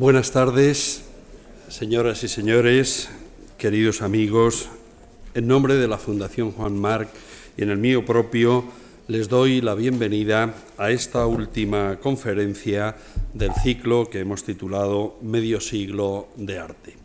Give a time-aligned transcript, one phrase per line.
[0.00, 1.04] Buenas tardes,
[1.68, 3.10] señoras y señores,
[3.58, 4.70] queridos amigos.
[5.34, 7.10] En nombre de la Fundación Juan Marc
[7.58, 8.64] y en el mío propio,
[9.08, 12.96] les doy la bienvenida a esta última conferencia
[13.34, 16.96] del ciclo que hemos titulado Medio siglo de arte.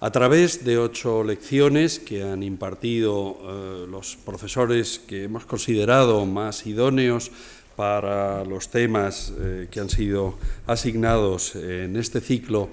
[0.00, 6.66] A través de ocho lecciones que han impartido eh, los profesores que hemos considerado más
[6.66, 7.30] idóneos
[7.76, 10.34] para los temas eh, que han sido
[10.66, 12.68] asignados en este ciclo,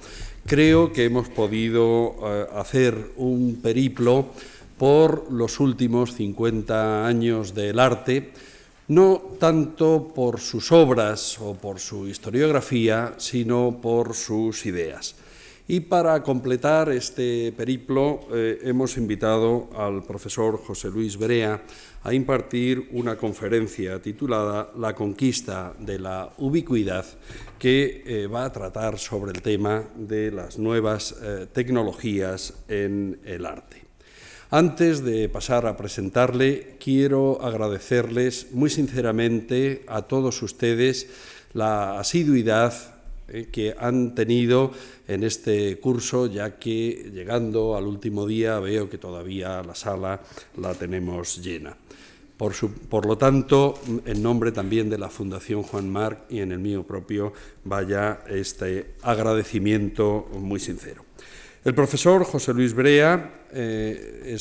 [0.46, 4.28] creo que hemos podido eh, hacer un periplo
[4.78, 8.32] por los últimos 50 años del arte,
[8.88, 15.16] no tanto por sus obras o por su historiografía, sino por sus ideas.
[15.68, 21.62] Y para completar este periplo eh, hemos invitado al profesor José Luis Berea
[22.04, 27.06] a impartir una conferencia titulada La conquista de la ubicuidad,
[27.60, 33.46] que eh, va a tratar sobre el tema de las nuevas eh, tecnologías en el
[33.46, 33.84] arte.
[34.50, 41.08] Antes de pasar a presentarle, quiero agradecerles muy sinceramente a todos ustedes
[41.54, 42.74] la asiduidad
[43.30, 44.72] eh, que han tenido
[45.08, 50.20] en este curso, ya que llegando al último día veo que todavía la sala
[50.58, 51.78] la tenemos llena.
[52.90, 56.82] Por, lo tanto, en nombre también de la Fundación Juan Marc y en el mío
[56.82, 61.06] propio, vaya este agradecimiento muy sincero.
[61.64, 64.36] El profesor José Luis Brea eh,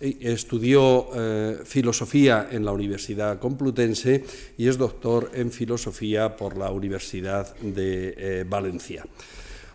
[0.00, 4.24] estudió eh, filosofía en la Universidad Complutense
[4.58, 9.04] y es doctor en filosofía por la Universidad de eh, Valencia.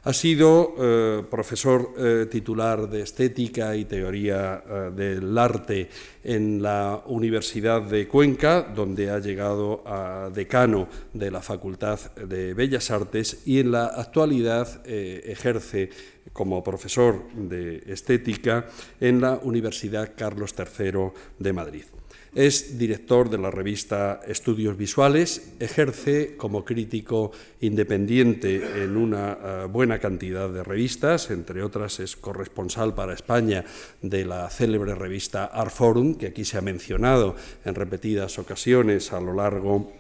[0.08, 5.90] Ha sido eh, profesor eh, titular de Estética y Teoría eh, del Arte
[6.24, 12.90] en la Universidad de Cuenca, donde ha llegado a decano de la Facultad de Bellas
[12.90, 15.90] Artes y en la actualidad ejerce
[16.32, 18.66] como profesor de Estética
[19.02, 21.97] en la Universidad Carlos III de Madrid.
[22.38, 27.32] Es director de la revista Estudios Visuales, ejerce como crítico
[27.62, 33.66] independiente en una eh, buena cantidad de revistas, entre otras es corresponsal para España
[34.04, 39.20] de la célebre revista Art Forum, que aquí se ha mencionado en repetidas ocasiones a
[39.20, 39.92] lo largo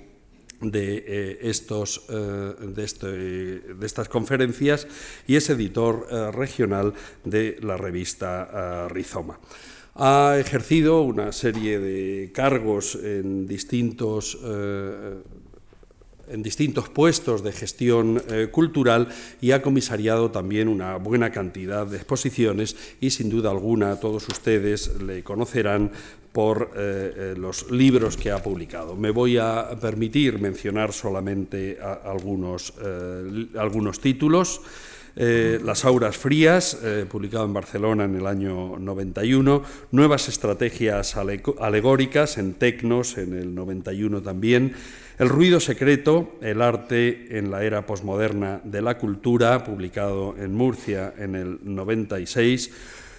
[0.61, 1.49] de, eh, eh,
[2.77, 4.87] este, de, estas conferencias
[5.25, 6.93] y es editor regional
[7.23, 9.39] de la revista Rizoma.
[9.99, 15.15] Ha ejercido una serie de cargos en distintos, eh,
[16.27, 19.07] en distintos puestos de gestión eh, cultural
[19.41, 25.01] y ha comisariado también una buena cantidad de exposiciones y sin duda alguna todos ustedes
[25.01, 25.89] le conocerán
[26.31, 28.95] por eh, los libros que ha publicado.
[28.95, 32.71] Me voy a permitir mencionar solamente algunos,
[33.55, 34.61] algunos títulos.
[35.19, 42.37] Eh, Las auras frías, eh, publicado en Barcelona en el año 91, Nuevas estrategias alegóricas
[42.37, 44.75] en Tecnos en el 91 también,
[45.17, 51.11] El ruido secreto, el arte en la era posmoderna de la cultura, publicado en Murcia
[51.17, 52.69] en el 96,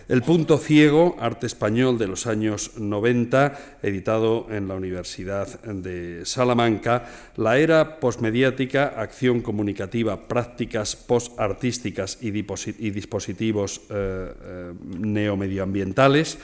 [0.09, 7.05] el punto ciego, arte español de los años 90, editado en la Universidad de Salamanca,
[7.37, 16.39] la era posmediática, acción comunicativa, prácticas postartísticas y, dispositivos eh, eh, neomedioambientales,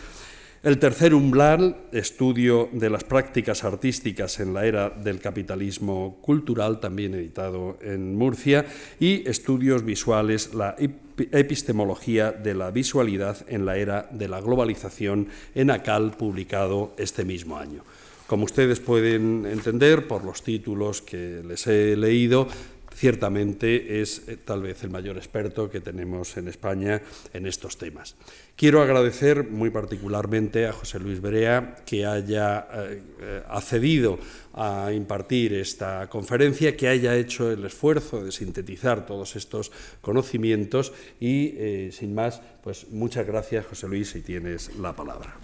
[0.62, 7.14] el tercer umbral, estudio de las prácticas artísticas en la era del capitalismo cultural, también
[7.14, 8.64] editado en Murcia,
[8.98, 10.74] y estudios visuales, la
[11.16, 17.56] epistemología de la visualidad en la era de la globalización en ACAL, publicado este mismo
[17.58, 17.84] año.
[18.26, 22.48] Como ustedes pueden entender por los títulos que les he leído,
[22.94, 28.14] ciertamente es eh, tal vez el mayor experto que tenemos en España en estos temas.
[28.56, 34.18] Quiero agradecer muy particularmente a José Luis Berea que haya eh, eh, accedido
[34.54, 41.90] a impartir esta conferencia, que haya hecho el esfuerzo de sintetizar todos estos conocimientos y,
[41.90, 45.34] sin más, pues muchas gracias, José Luis, si tienes la palabra.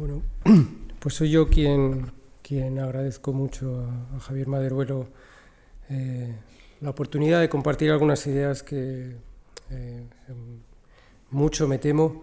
[0.00, 0.22] Bueno,
[0.98, 2.10] pues soy yo quien,
[2.40, 3.86] quien agradezco mucho
[4.16, 5.08] a, Javier Maderuelo
[5.90, 6.34] eh,
[6.80, 9.14] la oportunidad de compartir algunas ideas que
[9.70, 10.04] eh,
[11.30, 12.22] mucho me temo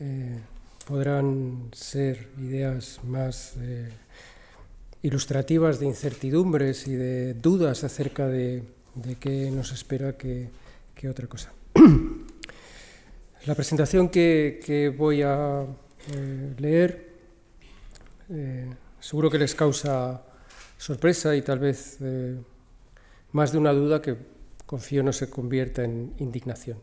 [0.00, 0.38] eh,
[0.86, 3.56] podrán ser ideas más
[5.02, 8.62] ilustrativas de incertidumbres y de dudas acerca de,
[9.20, 10.48] qué nos espera que,
[10.94, 11.52] que otra cosa.
[13.44, 15.66] La presentación que, voy a
[16.56, 17.07] leer
[18.30, 18.68] eh,
[19.00, 20.22] seguro que les causa
[20.76, 22.36] sorpresa y tal vez eh,
[23.32, 24.16] más de una duda que
[24.66, 26.78] confío no se convierta en indignación.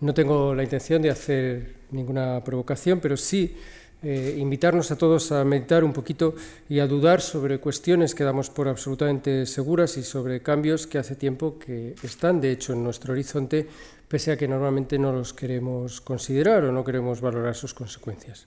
[0.00, 3.56] No tengo la intención de hacer ninguna provocación, pero sí
[4.02, 6.34] eh, invitarnos a todos a meditar un poquito
[6.68, 11.16] y a dudar sobre cuestiones que damos por absolutamente seguras y sobre cambios que hace
[11.16, 13.66] tiempo que están, de hecho, en nuestro horizonte,
[14.06, 18.46] pese a que normalmente no los queremos considerar o no queremos valorar sus consecuencias.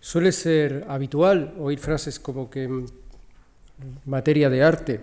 [0.00, 2.86] Suele ser habitual oír frases como que en
[4.04, 5.00] materia de arte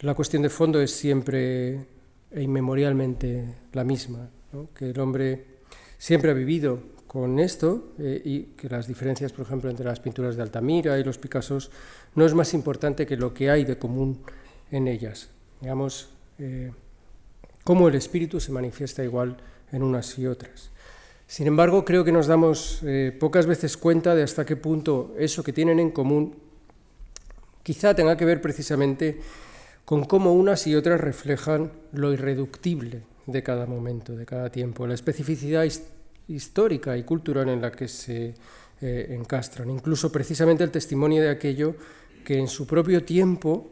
[0.00, 1.86] la cuestión de fondo es siempre
[2.30, 4.28] e inmemorialmente la misma,
[4.74, 5.58] que el hombre
[5.98, 10.36] siempre ha vivido con esto eh, y que las diferencias, por ejemplo, entre las pinturas
[10.36, 11.70] de Altamira y los Picassos
[12.14, 14.20] no es más importante que lo que hay de común
[14.70, 15.30] en ellas.
[15.60, 16.70] Digamos, eh,
[17.64, 19.38] cómo el espíritu se manifiesta igual
[19.72, 20.70] en unas y otras.
[21.28, 25.44] Sin embargo, creo que nos damos eh, pocas veces cuenta de hasta qué punto eso
[25.44, 26.34] que tienen en común
[27.62, 29.20] quizá tenga que ver precisamente
[29.84, 34.94] con cómo unas y otras reflejan lo irreductible de cada momento, de cada tiempo, la
[34.94, 35.66] especificidad
[36.28, 38.34] histórica y cultural en la que se
[38.80, 41.74] eh, encastran, incluso precisamente el testimonio de aquello
[42.24, 43.70] que en su propio tiempo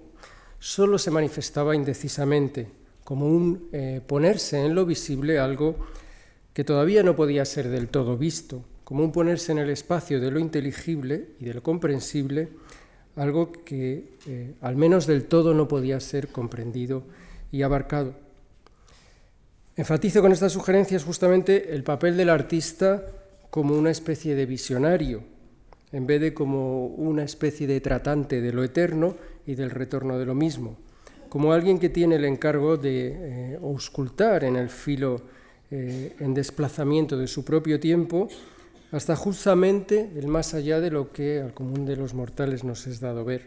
[0.58, 2.68] solo se manifestaba indecisamente,
[3.02, 5.76] como un eh, ponerse en lo visible algo
[6.56, 10.30] que todavía no podía ser del todo visto, como un ponerse en el espacio de
[10.30, 12.48] lo inteligible y de lo comprensible,
[13.14, 17.02] algo que eh, al menos del todo no podía ser comprendido
[17.52, 18.14] y abarcado.
[19.76, 23.04] Enfatizo con estas sugerencias justamente el papel del artista
[23.50, 25.24] como una especie de visionario,
[25.92, 29.14] en vez de como una especie de tratante de lo eterno
[29.46, 30.78] y del retorno de lo mismo,
[31.28, 35.35] como alguien que tiene el encargo de eh, auscultar en el filo
[35.70, 38.28] eh, en desplazamiento de su propio tiempo
[38.92, 43.00] hasta justamente el más allá de lo que al común de los mortales nos es
[43.00, 43.42] dado ver.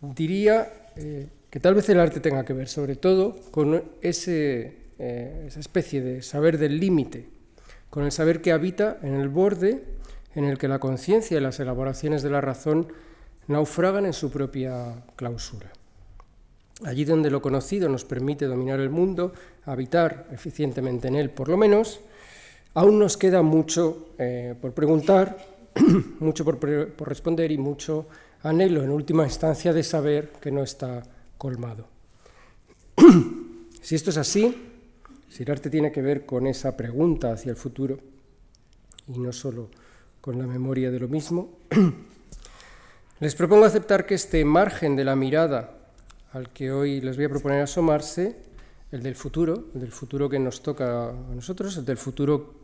[0.00, 5.44] Diría eh, que tal vez el arte tenga que ver sobre todo con ese, eh,
[5.48, 7.28] esa especie de saber del límite,
[7.90, 9.84] con el saber que habita en el borde
[10.34, 12.92] en el que la conciencia y las elaboraciones de la razón
[13.48, 15.72] naufragan en su propia clausura.
[16.84, 19.32] Allí donde lo conocido nos permite dominar el mundo,
[19.64, 22.00] habitar eficientemente en él por lo menos,
[22.74, 25.36] Aún nos queda mucho eh, por preguntar,
[26.20, 28.06] mucho por, por, responder y mucho
[28.42, 31.02] anhelo en última instancia de saber que no está
[31.38, 31.88] colmado.
[33.82, 34.54] si esto es así,
[35.28, 37.98] si el arte tiene que ver con esa pregunta hacia el futuro
[39.08, 39.70] y no solo
[40.20, 41.58] con la memoria de lo mismo,
[43.18, 45.77] les propongo aceptar que este margen de la mirada
[46.32, 48.36] al que hoy les voy a proponer asomarse,
[48.90, 52.54] el del futuro, el del futuro que nos toca a nosotros, el del futuro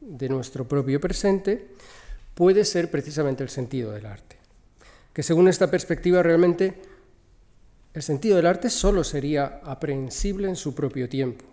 [0.00, 1.68] de nuestro propio presente,
[2.34, 4.36] puede ser precisamente el sentido del arte.
[5.12, 6.74] Que según esta perspectiva realmente
[7.94, 11.44] el sentido del arte solo sería aprehensible en su propio tiempo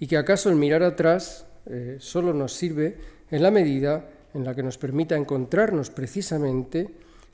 [0.00, 2.96] y que acaso el mirar atrás eh, solo nos sirve
[3.30, 6.88] en la medida en la que nos permita encontrarnos precisamente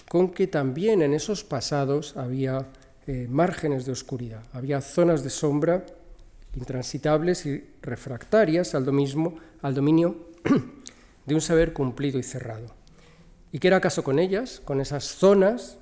[0.09, 2.67] con que también en esos pasados había
[3.07, 5.87] eh, márgenes de oscuridad, había zonas de sombra
[6.57, 8.89] intransitables y refractarias al,
[9.63, 10.17] al dominio
[11.27, 12.75] de un saber cumplido y cerrado.
[13.53, 15.79] ¿Y qué era acaso con ellas, con esas zonas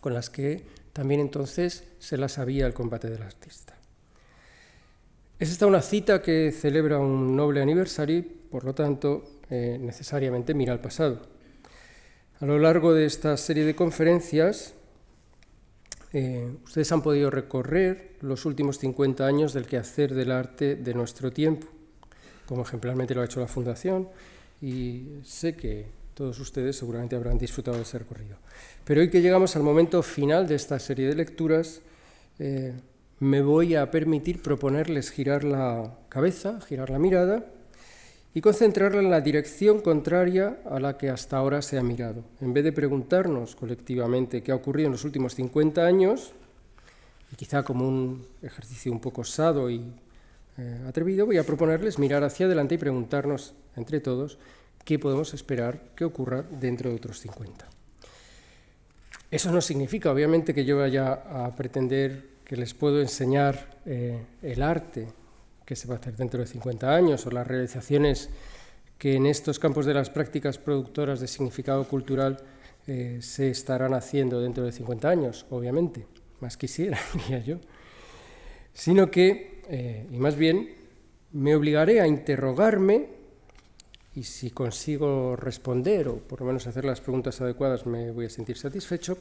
[0.00, 3.74] con las que también entonces se las sabía el combate del artista?
[5.38, 10.72] Es esta una cita que celebra un noble aniversario, por lo tanto, eh, necesariamente mira
[10.72, 11.20] al pasado.
[12.40, 14.72] A lo largo de esta serie de conferencias,
[16.16, 21.30] eh, ustedes han podido recorrer los últimos 50 años del quehacer del arte de nuestro
[21.30, 21.66] tiempo
[22.46, 24.08] como ejemplarmente lo ha hecho la Fundación,
[24.62, 28.36] y sé que todos ustedes seguramente habrán disfrutado de ese recorrido.
[28.84, 31.82] Pero hoy que llegamos al momento final de esta serie de lecturas,
[32.38, 32.72] eh,
[33.18, 37.44] me voy a permitir proponerles girar la cabeza, girar la mirada
[38.36, 42.22] y concentrarla en la dirección contraria a la que hasta ahora se ha mirado.
[42.42, 46.34] En vez de preguntarnos colectivamente qué ha ocurrido en los últimos 50 años,
[47.32, 49.90] y quizá como un ejercicio un poco osado y
[50.58, 54.36] eh, atrevido, voy a proponerles mirar hacia adelante y preguntarnos entre todos
[54.84, 57.66] qué podemos esperar que ocurra dentro de otros 50.
[59.30, 64.60] Eso no significa, obviamente, que yo vaya a pretender que les puedo enseñar eh, el
[64.60, 65.08] arte
[65.66, 68.30] que se va a hacer dentro de 50 años o las realizaciones
[68.96, 72.38] que en estos campos de las prácticas productoras de significado cultural
[72.86, 76.06] eh, se estarán haciendo dentro de 50 años, obviamente,
[76.40, 77.58] más quisiera, diría yo,
[78.72, 80.70] sino que eh, y más bien
[81.32, 83.08] me obligaré a interrogarme
[84.14, 88.30] y si consigo responder o por lo menos hacer las preguntas adecuadas me voy a
[88.30, 89.18] sentir satisfecho,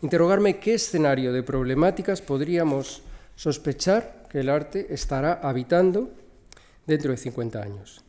[0.00, 3.02] interrogarme qué escenario de problemáticas podríamos
[3.36, 6.10] sospechar que el arte estará habitando
[6.86, 8.04] dentro de 50 años.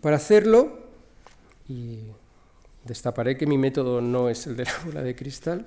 [0.00, 0.78] Para hacerlo,
[1.68, 2.00] y
[2.84, 5.66] destaparé que mi método no es el de la bola de cristal,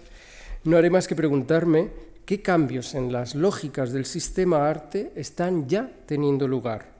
[0.63, 1.89] no haré más que preguntarme
[2.25, 6.91] qué cambios en las lógicas del sistema arte están ya teniendo lugar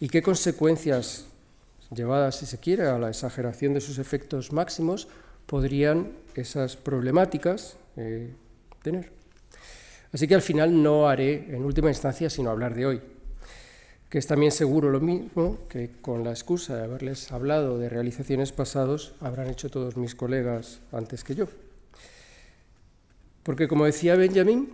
[0.00, 1.26] y qué consecuencias,
[1.94, 5.08] llevadas si se quiere a la exageración de sus efectos máximos,
[5.46, 8.32] podrían esas problemáticas eh,
[8.82, 9.19] tener.
[10.12, 13.00] Así que al final no haré en última instancia sino hablar de hoy,
[14.08, 18.50] que es también seguro lo mismo que con la excusa de haberles hablado de realizaciones
[18.50, 21.46] pasados habrán hecho todos mis colegas antes que yo.
[23.44, 24.68] Porque como decía Benjamin,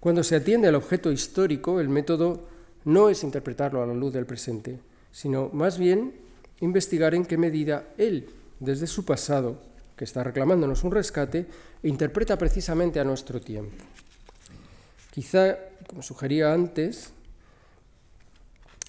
[0.00, 2.46] cuando se atiende al objeto histórico, el método
[2.84, 4.78] no es interpretarlo a la luz del presente,
[5.10, 6.12] sino más bien
[6.60, 8.28] investigar en qué medida él,
[8.60, 9.60] desde su pasado,
[9.96, 11.46] que está reclamándonos un rescate,
[11.82, 13.84] interpreta precisamente a nuestro tiempo.
[15.18, 15.58] Quizá,
[15.88, 17.12] como sugería antes,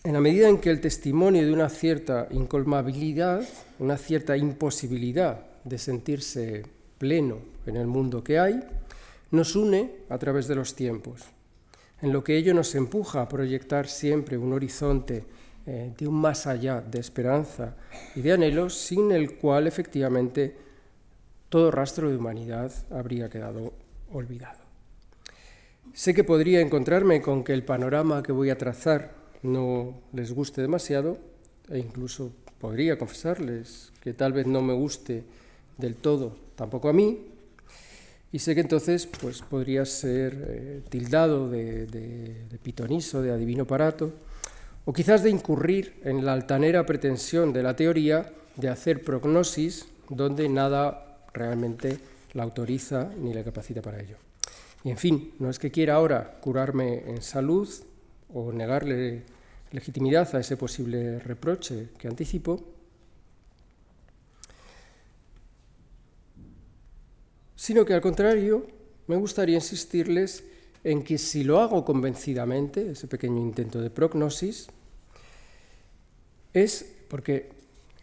[0.04, 3.42] en la medida en que el testimonio de una cierta incolmabilidad,
[3.80, 6.68] una cierta imposibilidad de sentirse
[7.00, 8.60] pleno en el mundo que hay,
[9.32, 11.24] nos une a través de los tiempos,
[12.00, 15.26] en lo que ello nos empuja a proyectar siempre un horizonte
[15.66, 17.76] eh, de un más allá de esperanza
[18.14, 20.56] y de anhelos, sin el cual efectivamente
[21.50, 23.74] todo rastro de humanidad habría quedado
[24.14, 24.59] olvidado.
[25.94, 30.62] Sé que podría encontrarme con que el panorama que voy a trazar no les guste
[30.62, 31.18] demasiado
[31.70, 35.24] e incluso podría confesarles que tal vez no me guste
[35.78, 37.20] del todo tampoco a mí
[38.32, 43.66] y sé que entonces pues, podría ser eh, tildado de, de, de pitoniso, de adivino
[43.66, 44.12] parato
[44.86, 50.50] o quizás de incurrir en la altanera pretensión de la teoría de hacer prognosis donde
[50.50, 51.98] nada realmente
[52.34, 54.29] la autoriza ni la capacita para ello.
[54.84, 57.68] Y en fin, no es que quiera ahora curarme en salud
[58.34, 59.24] o negarle
[59.72, 62.64] legitimidad a ese posible reproche que anticipo,
[67.56, 68.66] sino que al contrario
[69.08, 70.44] me gustaría insistirles
[70.84, 74.68] en que si lo hago convencidamente, ese pequeño intento de prognosis,
[76.54, 77.50] es porque,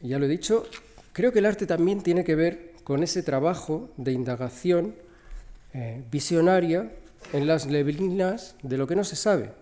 [0.03, 0.67] ya lo he dicho,
[1.13, 4.95] creo que el arte también tiene que ver con ese trabajo de indagación
[5.79, 6.91] eh, visionaria
[7.35, 9.53] en las neblinas de lo que no se sabe.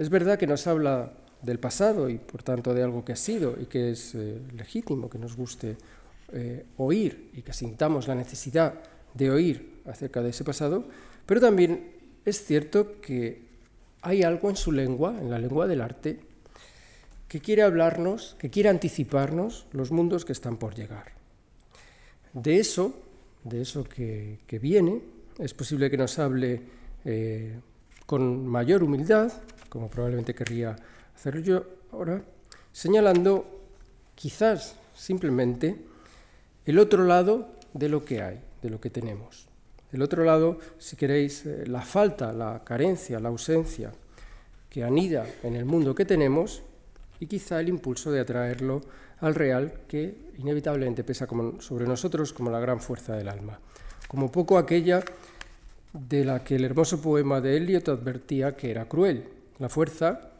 [0.00, 3.54] Es verdad que nos habla del pasado y por tanto de algo que ha sido
[3.56, 5.76] y que es eh, legítimo que nos guste
[6.32, 8.74] eh, oír y que sintamos la necesidad
[9.14, 10.82] de oír acerca de ese pasado,
[11.24, 11.92] pero también
[12.24, 13.46] es cierto que
[14.02, 16.18] hay algo en su lengua, en la lengua del arte,
[17.28, 21.12] que quiere hablarnos, que quiere anticiparnos los mundos que están por llegar.
[22.32, 23.05] De eso
[23.48, 25.00] de eso que, viene.
[25.38, 26.60] Es posible que nos hable
[27.04, 27.58] eh,
[28.04, 29.32] con mayor humildad,
[29.68, 30.76] como probablemente querría
[31.14, 32.22] hacerlo yo ahora,
[32.72, 33.44] señalando
[34.14, 35.76] quizás simplemente
[36.64, 39.46] el otro lado de lo que hay, de lo que tenemos.
[39.92, 43.92] El otro lado, si queréis, eh, la falta, la carencia, la ausencia
[44.68, 46.62] que anida en el mundo que tenemos
[47.20, 48.80] y quizá el impulso de atraerlo
[49.20, 51.26] al real que inevitablemente pesa
[51.60, 53.58] sobre nosotros como la gran fuerza del alma,
[54.08, 55.02] como poco aquella
[55.92, 59.28] de la que el hermoso poema de Eliot advertía que era cruel,
[59.58, 60.30] la fuerza,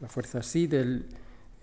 [0.00, 1.06] la fuerza así del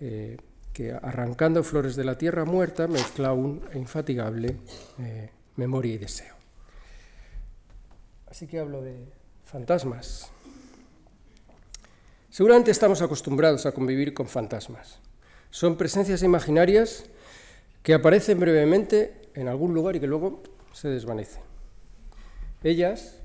[0.00, 0.36] eh,
[0.72, 4.56] que arrancando flores de la tierra muerta mezcla un infatigable
[4.98, 6.34] eh, memoria y deseo.
[8.26, 9.06] Así que hablo de
[9.44, 10.32] fantasmas.
[12.28, 14.98] Seguramente estamos acostumbrados a convivir con fantasmas.
[15.50, 17.04] Son presencias imaginarias
[17.84, 21.42] que aparecen brevemente en algún lugar y que luego se desvanecen.
[22.64, 23.20] Ellas,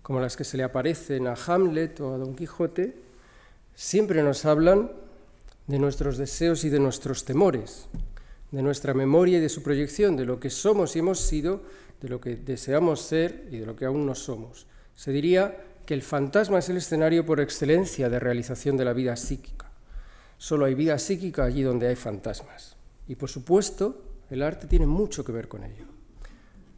[0.00, 2.94] como las que se le aparecen a Hamlet o a Don Quijote,
[3.74, 4.92] siempre nos hablan
[5.66, 7.88] de nuestros deseos y de nuestros temores,
[8.52, 11.62] de nuestra memoria y de su proyección, de lo que somos y hemos sido,
[12.00, 14.68] de lo que deseamos ser y de lo que aún no somos.
[14.94, 19.16] Se diría que el fantasma es el escenario por excelencia de realización de la vida
[19.16, 19.68] psíquica.
[20.36, 22.77] Solo hay vida psíquica allí donde hay fantasmas.
[23.08, 25.86] Y por supuesto, el arte tiene mucho que ver con ello.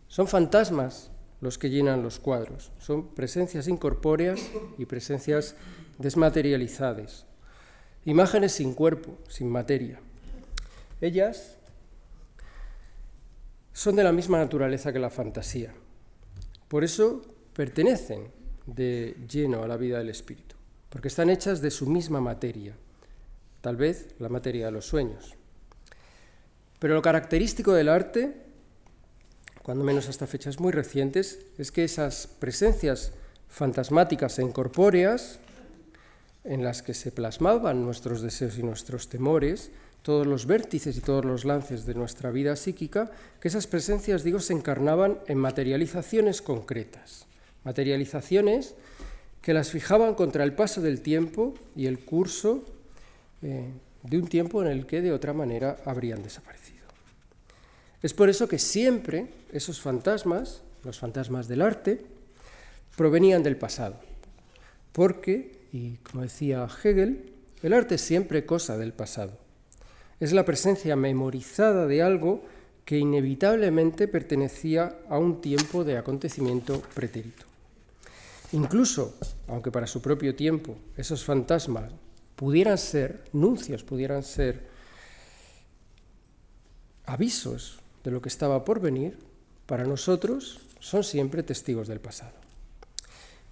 [0.08, 1.10] Son fantasmas
[1.40, 4.40] los que llenan los cuadros, son presencias incorpóreas
[4.78, 5.56] y presencias
[5.98, 7.26] desmaterializadas,
[8.04, 10.00] imágenes sin cuerpo, sin materia.
[11.00, 11.56] Ellas
[13.72, 15.72] son de la misma naturaleza que la fantasía,
[16.68, 17.22] por eso
[17.54, 18.30] pertenecen
[18.66, 20.56] de lleno a la vida del espíritu.
[20.90, 22.74] porque están hechas de su misma materia,
[23.60, 25.36] tal vez la materia de los sueños.
[26.80, 28.34] Pero lo característico del arte,
[29.62, 33.12] cuando menos hasta fechas muy recientes, es que esas presencias
[33.48, 35.38] fantasmáticas e incorpóreas,
[36.42, 39.70] en las que se plasmaban nuestros deseos y nuestros temores,
[40.02, 43.10] todos los vértices y todos los lances de nuestra vida psíquica,
[43.40, 47.26] que esas presencias, digo, se encarnaban en materializaciones concretas,
[47.64, 48.74] materializaciones
[49.42, 52.64] que las fijaban contra el paso del tiempo y el curso
[53.42, 53.70] eh,
[54.02, 56.69] de un tiempo en el que de otra manera habrían desaparecido.
[58.02, 62.00] Es por eso que siempre esos fantasmas, los fantasmas del arte,
[62.96, 64.00] provenían del pasado,
[64.92, 69.38] porque, y como decía Hegel, el arte es siempre cosa del pasado.
[70.18, 72.44] Es la presencia memorizada de algo
[72.84, 77.44] que inevitablemente pertenecía a un tiempo de acontecimiento pretérito.
[78.52, 79.16] Incluso,
[79.46, 81.92] aunque para su propio tiempo esos fantasmas
[82.34, 84.68] pudieran ser nuncios, pudieran ser
[87.04, 89.18] avisos de lo que estaba por venir,
[89.66, 92.32] para nosotros son siempre testigos del pasado.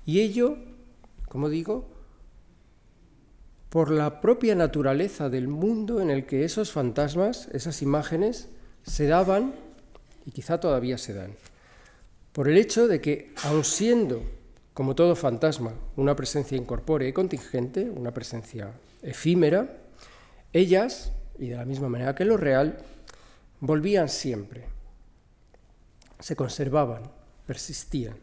[0.05, 0.57] Y ello,
[1.29, 1.87] como digo,
[3.69, 8.49] por la propia naturaleza del mundo en el que esos fantasmas, esas imágenes,
[8.83, 9.55] se daban
[10.25, 11.33] y quizá todavía se dan.
[12.33, 14.23] Por el hecho de que, aun siendo
[14.73, 18.71] como todo fantasma, una presencia incorpórea y contingente, una presencia
[19.03, 19.77] efímera,
[20.53, 22.79] ellas, y de la misma manera que lo real,
[23.61, 24.65] volvían siempre,
[26.21, 27.03] se conservaban,
[27.47, 28.17] persistían.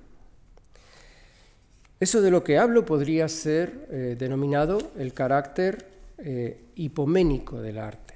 [1.99, 5.87] Eso de lo que hablo podría ser eh, denominado el carácter
[6.17, 8.15] eh, hipoménico del arte,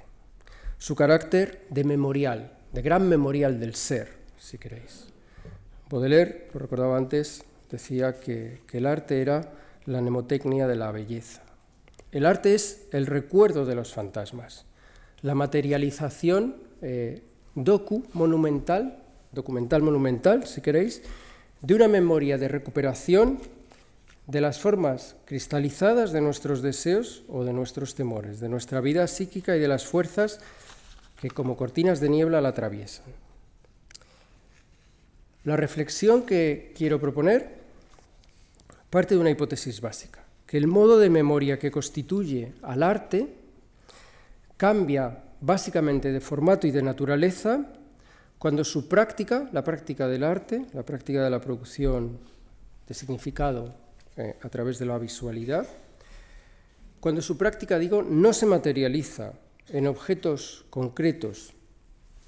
[0.78, 4.08] su carácter de memorial, de gran memorial del ser,
[4.38, 5.06] si queréis.
[5.90, 9.52] Baudelaire, lo recordaba antes, decía que, el arte era
[9.86, 11.42] la mnemotecnia de la belleza.
[12.12, 14.66] El arte es el recuerdo de los fantasmas,
[15.22, 17.22] la materialización eh,
[17.54, 19.02] docu monumental,
[19.32, 21.02] documental monumental, si queréis,
[21.60, 23.38] de una memoria de recuperación
[24.26, 29.56] de las formas cristalizadas de nuestros deseos o de nuestros temores, de nuestra vida psíquica
[29.56, 30.38] y de las fuerzas
[31.20, 33.04] que como cortinas de niebla la atraviesan.
[35.44, 37.60] La reflexión que quiero proponer
[38.88, 43.34] parte de una hipótesis básica, que el modo de memoria que constituye al arte
[44.56, 47.66] cambia básicamente de formato y de naturaleza
[48.38, 52.18] cuando su práctica, la práctica del arte, la práctica de la producción
[52.88, 53.74] de significado
[54.16, 55.66] eh, a través de la visualidad,
[57.00, 59.34] cuando su práctica, digo, no se materializa
[59.68, 61.52] en objetos concretos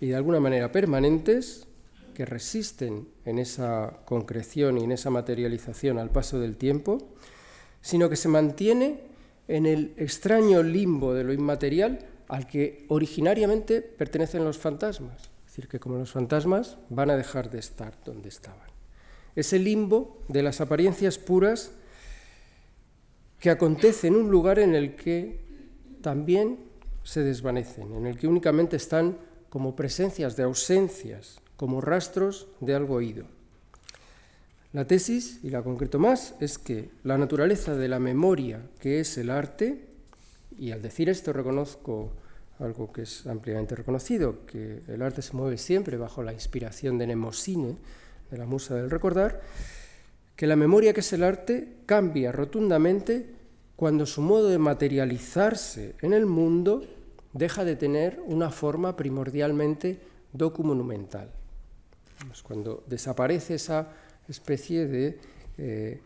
[0.00, 1.66] y de alguna manera permanentes,
[2.14, 6.98] que resisten en esa concreción y en esa materialización al paso del tiempo,
[7.80, 9.00] sino que se mantiene
[9.48, 12.00] en el extraño limbo de lo inmaterial
[12.32, 15.20] al que originariamente pertenecen los fantasmas.
[15.20, 18.70] Es decir, que como los fantasmas van a dejar de estar donde estaban.
[19.36, 21.72] Ese limbo de las apariencias puras
[23.38, 25.40] que acontece en un lugar en el que
[26.00, 26.58] también
[27.04, 29.18] se desvanecen, en el que únicamente están
[29.50, 33.26] como presencias de ausencias como rastros de algo oído.
[34.72, 39.18] La tesis, y la concreto más, es que la naturaleza de la memoria, que es
[39.18, 39.84] el arte,
[40.56, 42.12] y al decir esto reconozco
[42.62, 47.06] algo que es ampliamente reconocido, que el arte se mueve siempre bajo la inspiración de
[47.06, 47.76] Nemosine,
[48.30, 49.40] de la musa del recordar,
[50.36, 53.26] que la memoria que es el arte cambia rotundamente
[53.76, 56.84] cuando su modo de materializarse en el mundo
[57.32, 59.98] deja de tener una forma primordialmente
[60.32, 61.28] docu-monumental
[62.42, 63.88] cuando desaparece esa
[64.28, 65.18] especie de
[65.58, 66.00] eh,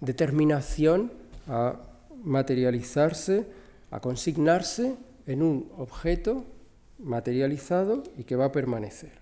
[0.00, 1.12] determinación
[1.48, 1.76] a
[2.22, 3.46] materializarse,
[3.90, 6.44] a consignarse en un objeto
[6.98, 9.12] materializado y que va a permanecer.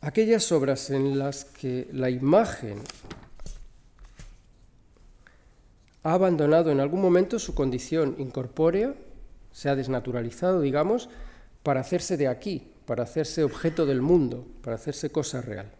[0.00, 2.78] Aquellas obras en las que la imagen
[6.02, 8.94] ha abandonado en algún momento su condición incorpórea,
[9.50, 11.08] se ha desnaturalizado, digamos,
[11.62, 15.70] para hacerse de aquí, para hacerse objeto del mundo, para hacerse cosa real.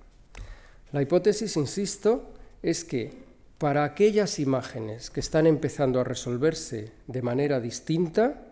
[0.93, 2.33] La hipótesis, insisto,
[2.63, 3.24] es que
[3.65, 8.45] para aquellas imágenes que están empezando a resolverse de manera distinta,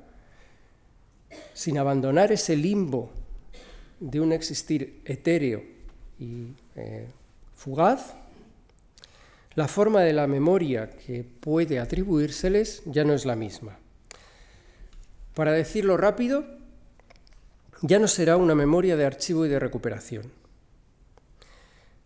[1.53, 3.11] sin abandonar ese limbo
[4.01, 5.63] de un existir etéreo
[6.19, 7.09] y eh,
[7.55, 8.15] fugaz,
[9.55, 13.77] la forma de la memoria que puede atribuírseles ya no es la misma.
[15.35, 16.47] Para decirlo rápido,
[17.83, 20.33] ya no será una memoria de archivo y de recuperación.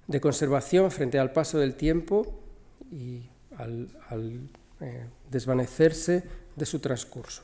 [0.08, 2.42] de conservación frente al paso del tiempo
[2.90, 4.48] y al,
[4.80, 7.42] eh, desvanecerse de su transcurso,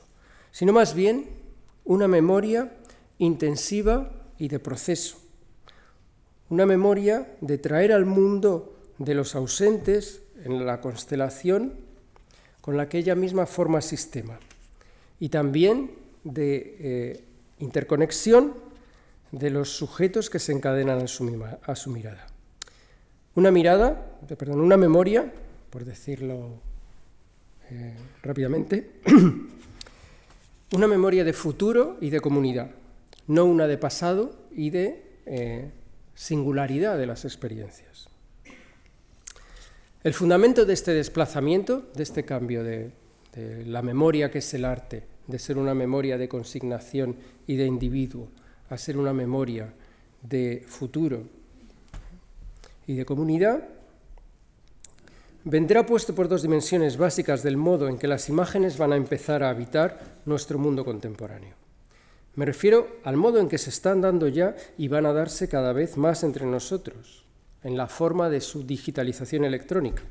[0.50, 1.28] sino más bien
[1.84, 2.72] una memoria
[3.18, 5.18] intensiva y de proceso,
[6.48, 11.74] una memoria de traer al mundo de los ausentes en la constelación
[12.60, 14.38] con la que ella misma forma sistema,
[15.18, 15.90] y también
[16.24, 17.24] de eh,
[17.58, 18.54] interconexión
[19.32, 22.31] de los sujetos que se encadenan a su, a su mirada.
[23.34, 25.32] Una mirada, perdón, una memoria,
[25.70, 26.60] por decirlo
[27.70, 28.90] eh, rápidamente,
[30.74, 32.70] una memoria de futuro y de comunidad,
[33.28, 35.70] no una de pasado y de eh,
[36.14, 38.10] singularidad de las experiencias.
[40.04, 42.90] El fundamento de este desplazamiento, de este cambio de,
[43.34, 47.16] de la memoria que es el arte, de ser una memoria de consignación
[47.46, 48.28] y de individuo,
[48.68, 49.72] a ser una memoria
[50.20, 51.24] de futuro
[52.86, 53.68] y de comunidad,
[55.44, 59.42] vendrá puesto por dos dimensiones básicas del modo en que las imágenes van a empezar
[59.42, 61.54] a habitar nuestro mundo contemporáneo.
[62.34, 65.72] Me refiero al modo en que se están dando ya y van a darse cada
[65.72, 67.24] vez más entre nosotros,
[67.62, 70.02] en la forma de su digitalización electrónica.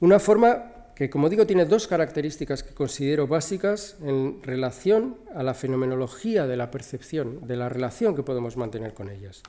[0.00, 5.54] Una forma que, como digo, tiene dos características que considero básicas en relación a la
[5.54, 9.42] fenomenología de la percepción, de la relación que podemos mantener con ellas.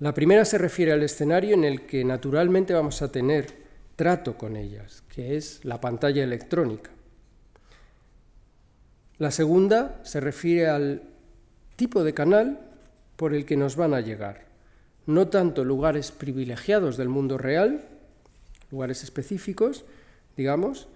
[0.00, 3.46] La primera se refiere al escenario en el que naturalmente vamos a tener
[3.96, 6.90] trato con ellas, que es la pantalla electrónica.
[9.18, 11.02] La segunda se refiere al
[11.74, 12.60] tipo de canal
[13.16, 14.44] por el que nos van a llegar,
[15.06, 17.84] no tanto lugares privilegiados del mundo real,
[18.70, 19.84] lugares específicos,
[20.36, 20.86] digamos,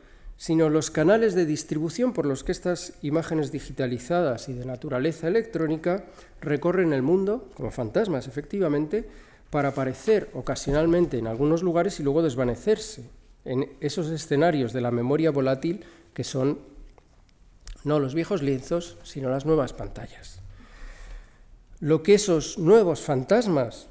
[0.43, 6.07] sino los canales de distribución por los que estas imágenes digitalizadas y de naturaleza electrónica
[6.41, 9.09] recorren el mundo, como fantasmas efectivamente,
[9.51, 13.09] para aparecer ocasionalmente en algunos lugares y luego desvanecerse
[13.45, 16.59] en esos escenarios de la memoria volátil que son
[17.85, 20.41] no los viejos lienzos, sino las nuevas pantallas.
[21.79, 23.87] Lo que esos nuevos fantasmas,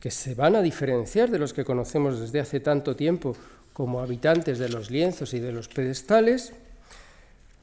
[0.00, 3.36] que se van a diferenciar de los que conocemos desde hace tanto tiempo
[3.72, 6.52] como habitantes de los lienzos y de los pedestales,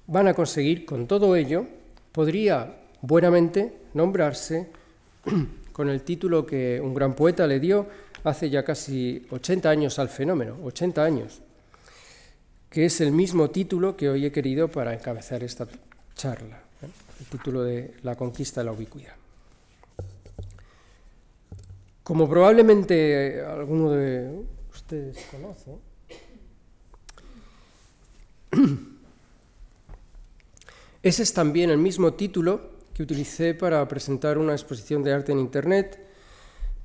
[0.07, 1.65] van a conseguir con todo ello,
[2.11, 4.67] podría buenamente nombrarse
[5.71, 7.87] con el título que un gran poeta le dio
[8.23, 11.41] hace ya casi 80 años al fenómeno, 80 años,
[12.69, 15.67] que es el mismo título que hoy he querido para encabezar esta
[16.15, 16.87] charla, ¿eh?
[17.19, 19.13] el título de La conquista de la ubicuidad.
[22.03, 24.43] Como probablemente alguno de
[24.73, 25.88] ustedes conoce,
[31.03, 35.39] ese es también el mismo título que utilicé para presentar una exposición de arte en
[35.39, 36.05] Internet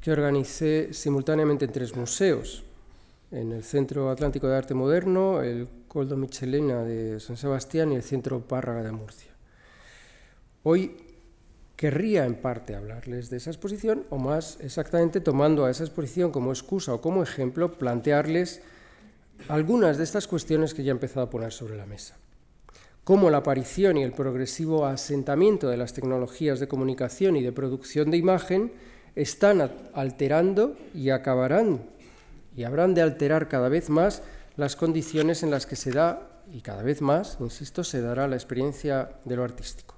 [0.01, 2.63] que organicé simultáneamente en tres museos,
[3.31, 8.03] en el Centro Atlántico de Arte Moderno, el Coldo Michelena de San Sebastián y el
[8.03, 9.31] Centro Párraga de Murcia.
[10.63, 10.95] Hoy
[11.77, 16.53] querría en parte hablarles de esa exposición, o más exactamente tomando a esa exposición como
[16.53, 18.61] excusa o como ejemplo, plantearles
[19.49, 22.17] algunas de estas cuestiones que ya he empezado a poner sobre la mesa
[23.05, 28.11] cómo la aparición y el progresivo asentamiento de las tecnologías de comunicación y de producción
[28.11, 28.73] de imagen
[29.15, 31.83] están alterando y acabarán
[32.57, 34.23] y habrán de alterar cada vez más
[34.57, 38.37] las condiciones en las que se da, y cada vez más, insisto, se dará la
[38.37, 39.97] experiencia de lo artístico.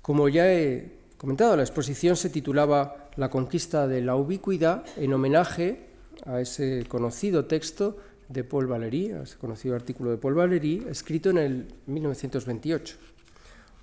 [0.00, 5.91] Como ya he comentado, la exposición se titulaba La conquista de la ubicuidad en homenaje
[6.26, 7.96] a ese conocido texto
[8.28, 12.96] de Paul Valéry, ese conocido artículo de Paul Valéry, escrito en el 1928.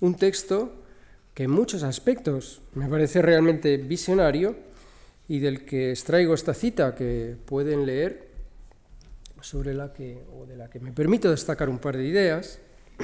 [0.00, 0.72] Un texto
[1.34, 4.56] que en muchos aspectos me parece realmente visionario
[5.28, 8.30] y del que extraigo esta cita que pueden leer,
[9.40, 12.58] sobre la que, o de la que me permito destacar un par de ideas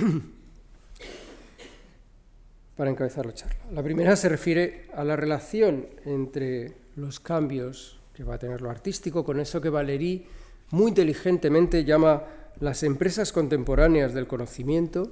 [2.76, 3.56] para encabezar la charla.
[3.72, 8.70] La primera se refiere a la relación entre los cambios que va a tener lo
[8.70, 10.24] artístico con eso que Valéry
[10.70, 12.24] muy inteligentemente llama
[12.60, 15.10] las empresas contemporáneas del conocimiento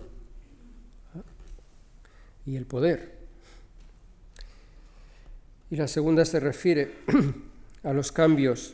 [2.46, 3.12] y el poder.
[5.70, 6.94] Y la segunda se refiere
[7.82, 8.72] a los cambios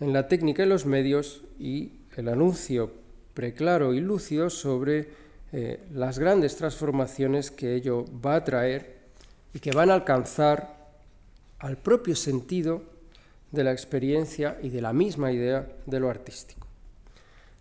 [0.00, 2.90] en la técnica y los medios y el anuncio
[3.34, 5.10] preclaro y lúcido sobre
[5.52, 8.98] eh, las grandes transformaciones que ello va a traer
[9.54, 10.90] y que van a alcanzar
[11.60, 12.89] al propio sentido
[13.52, 16.66] de la experiencia y de la misma idea de lo artístico.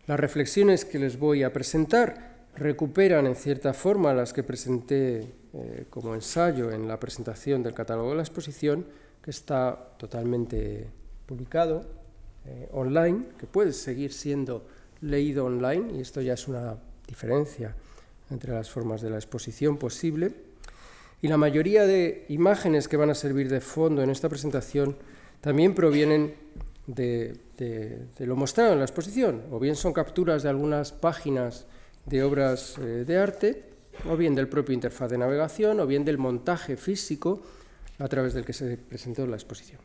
[0.07, 5.85] Las reflexiones que les voy a presentar recuperan en cierta forma las que presenté eh,
[5.89, 8.85] como ensayo en la presentación del catálogo de la exposición,
[9.21, 10.87] que está totalmente
[11.25, 11.85] publicado
[12.45, 14.65] eh, online, que puede seguir siendo
[15.01, 17.75] leído online, y esto ya es una diferencia
[18.29, 20.33] entre las formas de la exposición posible.
[21.21, 24.95] Y la mayoría de imágenes que van a servir de fondo en esta presentación
[25.41, 26.33] también provienen
[26.87, 27.39] de,
[28.19, 31.67] lo mostrado en la exposición, o bien son capturas de algunas páginas
[32.05, 33.63] de obras eh, de arte,
[34.09, 37.41] o bien del propio interfaz de navegación, o bien del montaje físico
[37.99, 39.81] a través del que se presentó la exposición.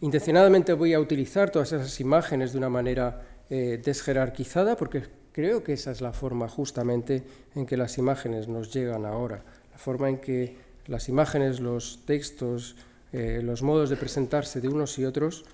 [0.00, 5.72] Intencionadamente voy a utilizar todas esas imágenes de una manera eh, desjerarquizada porque creo que
[5.72, 7.22] esa es la forma justamente
[7.54, 12.76] en que las imágenes nos llegan ahora, la forma en que las imágenes, los textos,
[13.12, 15.44] eh, los modos de presentarse de unos y otros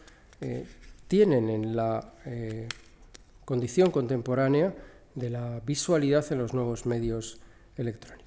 [0.40, 0.64] eh,
[1.08, 2.12] tienen en la
[3.44, 4.74] condición contemporánea
[5.14, 7.38] de la visualidad en los nuevos medios
[7.76, 8.24] electrónicos.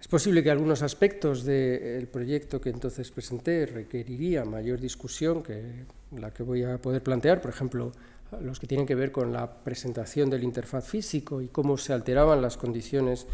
[0.00, 6.30] Es posible que algunos aspectos del proyecto que entonces presenté requeriría mayor discusión que la
[6.30, 7.92] que voy a poder plantear, por ejemplo,
[8.40, 12.42] los que tienen que ver con la presentación del interfaz físico y cómo se alteraban
[12.42, 13.26] las condiciones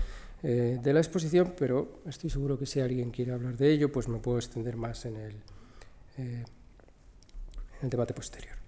[0.43, 4.09] eh, de la exposición, pero estoy seguro que si alguien quiere hablar de ello, pues
[4.09, 5.35] me puedo extender más en el,
[6.19, 8.61] eh, en el debate posterior.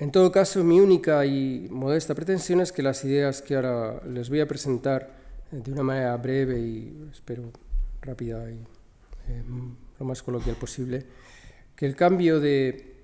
[0.00, 4.28] En todo caso, mi única y modesta pretensión es que las ideas que ahora les
[4.28, 5.10] voy a presentar
[5.50, 7.50] eh, de una manera breve y espero
[8.00, 8.64] rápida y
[9.28, 9.42] eh,
[9.98, 11.04] lo más coloquial posible,
[11.74, 12.94] que el cambio de...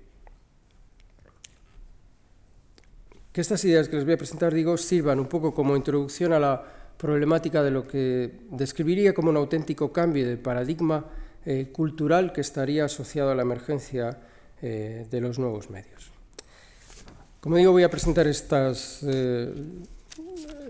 [3.33, 6.39] que estas ideas que les voy a presentar, digo, sirvan un poco como introducción a
[6.39, 6.63] la
[6.97, 11.05] problemática de lo que describiría como un auténtico cambio de paradigma
[11.45, 14.17] eh, cultural que estaría asociado a la emergencia
[14.61, 16.15] de los nuevos medios.
[17.45, 19.53] Como digo, voy a presentar estas, eh,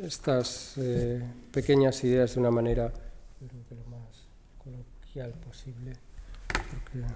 [0.03, 2.91] estas eh, pequeñas ideas de una manera
[3.39, 4.27] lo más
[4.61, 5.93] coloquial posible,
[6.49, 7.07] porque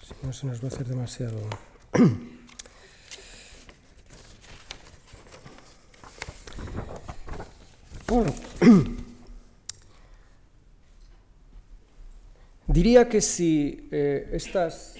[0.00, 1.40] si no se nos va a hacer demasiado.
[12.66, 14.94] Diría que si eh, estas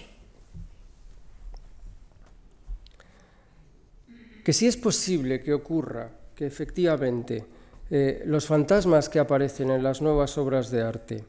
[4.44, 7.44] que si es posible que ocurra que efectivamente
[7.90, 11.24] eh, los fantasmas que aparecen en las nuevas obras de arte,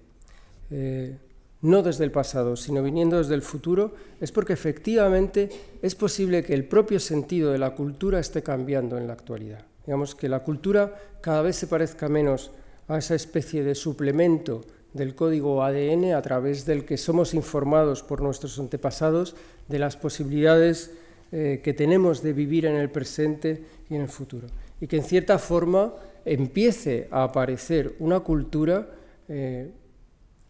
[0.71, 1.17] eh,
[1.61, 5.49] no desde el pasado, sino viniendo desde el futuro, es porque efectivamente
[5.81, 9.65] es posible que el propio sentido de la cultura esté cambiando en la actualidad.
[9.85, 12.51] Digamos que la cultura cada vez se parezca menos
[12.87, 14.61] a esa especie de suplemento
[14.93, 19.35] del código ADN a través del que somos informados por nuestros antepasados
[19.67, 20.91] de las posibilidades
[21.31, 24.47] eh, que tenemos de vivir en el presente y en el futuro.
[24.79, 25.93] Y que en cierta forma
[26.25, 28.87] empiece a aparecer una cultura
[29.27, 29.71] eh,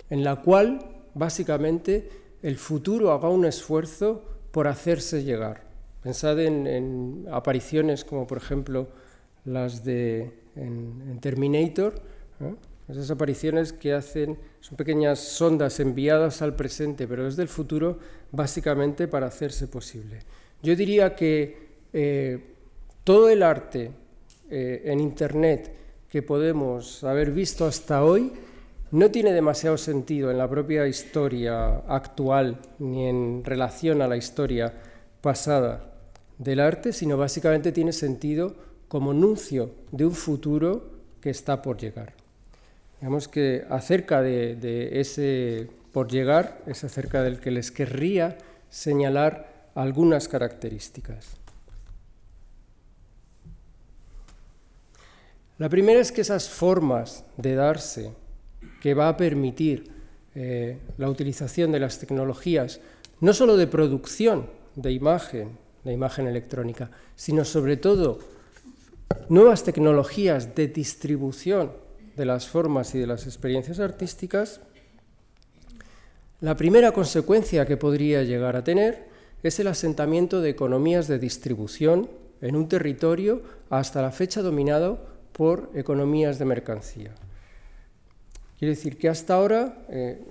[0.10, 0.80] en la cual
[1.13, 2.10] básicamente
[2.41, 5.63] el futuro haga un esfuerzo por hacerse llegar.
[6.02, 8.89] Pensad en, apariciones como por ejemplo
[9.46, 10.32] las de
[11.20, 12.02] Terminator,
[12.88, 18.00] esas apariciones que hacen, son pequeñas sondas enviadas al presente, pero desde el futuro,
[18.32, 20.20] básicamente para hacerse posible.
[20.62, 21.58] Yo diría que
[21.94, 22.40] eh,
[23.04, 23.92] todo el arte
[24.50, 25.72] eh, en Internet
[26.10, 28.32] que podemos haber visto hasta hoy
[28.92, 34.72] no tiene demasiado sentido en la propia historia actual ni en relación a la historia
[35.22, 35.92] pasada
[36.38, 38.56] del arte, sino básicamente tiene sentido
[38.94, 40.86] como anuncio de un futuro
[41.20, 42.14] que está por llegar.
[43.02, 48.38] Digamos que acerca de, ese por llegar es acerca del que les querría
[48.70, 51.38] señalar algunas características.
[55.58, 58.14] La primera es que esas formas de darse
[58.80, 59.90] que va a permitir
[60.36, 62.80] eh, la utilización de las tecnologías,
[63.22, 68.20] no solo de producción de imagen, de imagen electrónica, sino sobre todo
[69.30, 71.71] nuevas tecnologías de distribución
[72.15, 74.62] de las formas y de las experiencias artísticas,
[76.41, 79.08] la primera consecuencia que podría llegar a tener
[79.43, 82.10] es el asentamiento de economías de distribución
[82.41, 84.99] en un territorio hasta la fecha dominado
[85.32, 87.12] por economías de mercancía.
[88.60, 90.21] Quiere decir que hasta ahora, eh,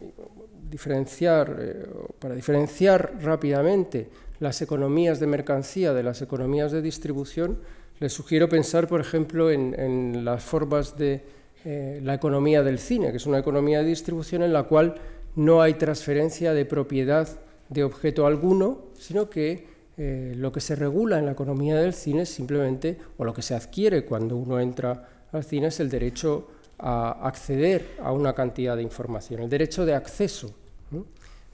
[0.70, 1.86] diferenciar, eh,
[2.18, 4.08] para diferenciar rápidamente
[4.40, 7.58] las economías de mercancía de las economías de distribución,
[8.02, 11.22] les sugiero pensar, por ejemplo, en, las formas de
[11.64, 14.96] eh, la economía del cine, que es una economía de distribución en la cual
[15.36, 17.28] no hay transferencia de propiedad
[17.68, 22.22] de objeto alguno, sino que eh, lo que se regula en la economía del cine
[22.22, 26.48] es simplemente, o lo que se adquiere cuando uno entra al cine, es el derecho
[26.80, 30.52] a acceder a una cantidad de información, el derecho de acceso.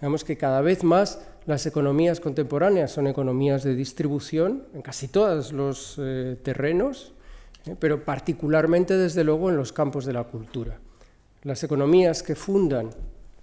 [0.01, 5.51] Vemos que cada vez más las economías contemporáneas son economías de distribución en casi todos
[5.51, 7.15] los eh, terrenos,
[7.65, 7.75] ¿eh?
[7.81, 10.79] pero particularmente, desde luego, en los campos de la cultura.
[11.45, 12.91] Las economías que fundan,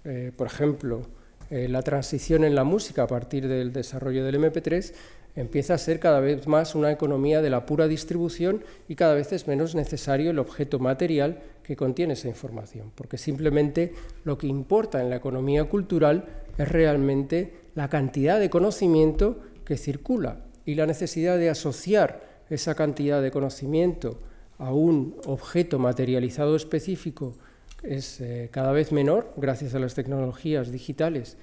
[0.04, 1.02] eh, por ejemplo,
[1.50, 4.92] la transición en la música a partir del desarrollo del MP3,
[5.36, 9.32] empieza a ser cada vez más una economía de la pura distribución y cada vez
[9.32, 15.00] es menos necesario el objeto material que contiene esa información, porque simplemente lo que importa
[15.00, 16.24] en la economía cultural
[16.58, 23.22] es realmente la cantidad de conocimiento que circula y la necesidad de asociar esa cantidad
[23.22, 24.18] de conocimiento
[24.58, 27.34] a un objeto materializado específico
[27.82, 31.36] es eh, cada vez menor gracias a las tecnologías digitales,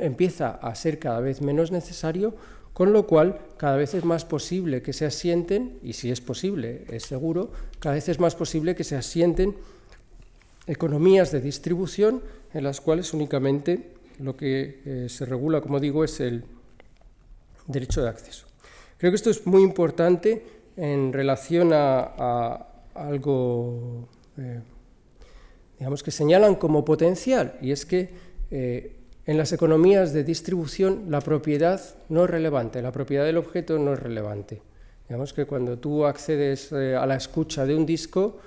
[0.00, 2.34] empieza a ser cada vez menos necesario,
[2.72, 6.84] con lo cual cada vez es más posible que se asienten, y si es posible,
[6.88, 9.54] es seguro, cada vez es más posible que se asienten
[10.66, 12.22] economías de distribución
[12.54, 16.44] en las cuales únicamente lo que eh, se regula, como digo, es el
[17.66, 18.46] derecho de acceso.
[18.98, 20.44] Creo que esto es muy importante
[20.76, 24.60] en relación a, algo, eh,
[25.78, 28.10] digamos, que señalan como potencial, y es que
[28.50, 33.78] eh, en las economías de distribución la propiedad no es relevante, la propiedad del objeto
[33.78, 34.62] no es relevante.
[35.08, 38.40] Digamos que cuando tú accedes a la escucha de un disco,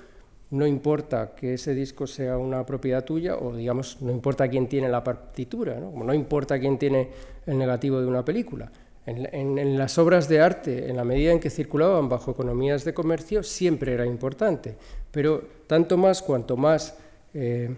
[0.52, 4.90] no importa que ese disco sea una propiedad tuya o digamos no importa quién tiene
[4.90, 5.92] la partitura, ¿no?
[5.92, 7.10] como no importa quién tiene
[7.46, 8.72] el negativo de una película.
[9.06, 13.42] En, las obras de arte, en la medida en que circulaban bajo economías de comercio,
[13.42, 14.76] siempre era importante,
[15.10, 16.96] pero tanto más cuanto más
[17.34, 17.74] eh,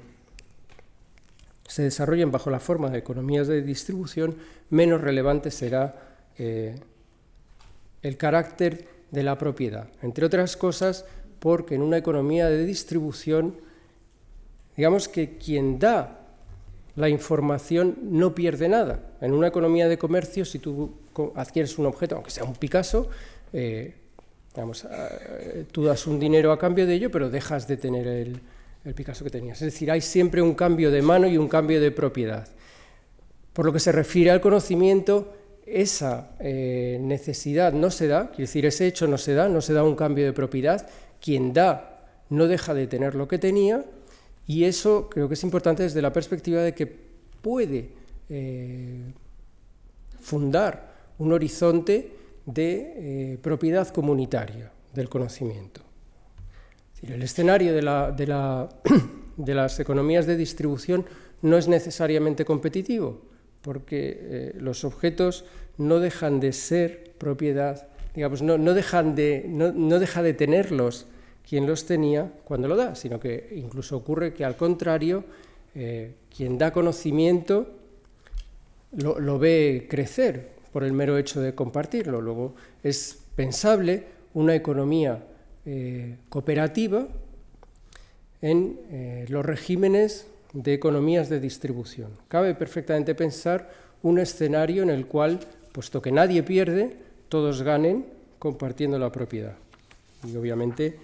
[1.65, 4.35] se desarrollen bajo la forma de economías de distribución,
[4.69, 5.95] menos relevante será
[6.37, 6.75] eh,
[8.01, 9.87] el carácter de la propiedad.
[10.01, 11.05] Entre otras cosas,
[11.41, 13.55] porque en una economía de distribución,
[14.77, 16.19] digamos que quien da
[16.95, 18.99] la información no pierde nada.
[19.21, 20.93] En una economía de comercio, si tú
[21.35, 23.09] adquieres un objeto, aunque sea un Picasso,
[23.53, 23.95] eh,
[24.55, 28.39] eh, tú das un dinero a cambio de ello, pero dejas de tener el,
[28.93, 29.59] Picasso que tenías.
[29.63, 32.47] Es decir, hay siempre un cambio de mano y un cambio de propiedad.
[33.53, 35.33] Por lo que se refiere al conocimiento,
[35.65, 39.73] esa eh, necesidad no se da, quiere decir, ese hecho no se da, no se
[39.73, 40.87] da un cambio de propiedad,
[41.21, 43.85] quien da no deja de tener lo que tenía
[44.47, 46.87] y eso creo que es importante desde la perspectiva de que
[47.41, 47.89] puede
[48.29, 49.13] eh,
[50.19, 52.11] fundar un horizonte
[52.45, 55.81] de eh, propiedad comunitaria del conocimiento.
[57.03, 61.05] el escenario de, las economías de distribución
[61.41, 63.21] no es necesariamente competitivo,
[63.61, 65.45] porque eh, los objetos
[65.77, 71.07] no dejan de ser propiedad digamos, no, dejan de, no, deja de tenerlos
[71.47, 75.23] quien los tenía cuando lo da, sino que incluso ocurre que al contrario,
[75.73, 77.67] eh, quien da conocimiento
[78.91, 82.21] lo, ve crecer por el mero hecho de compartirlo.
[82.21, 85.23] Luego es pensable una economía
[85.65, 87.07] eh, cooperativa
[88.41, 92.11] en eh, los regímenes de economías de distribución.
[92.27, 93.69] Cabe perfectamente pensar
[94.03, 95.39] un escenario en el cual,
[95.71, 96.97] puesto que nadie pierde,
[97.31, 98.05] todos ganen
[98.39, 99.55] compartiendo la propiedad.
[100.27, 100.99] Y obviamente,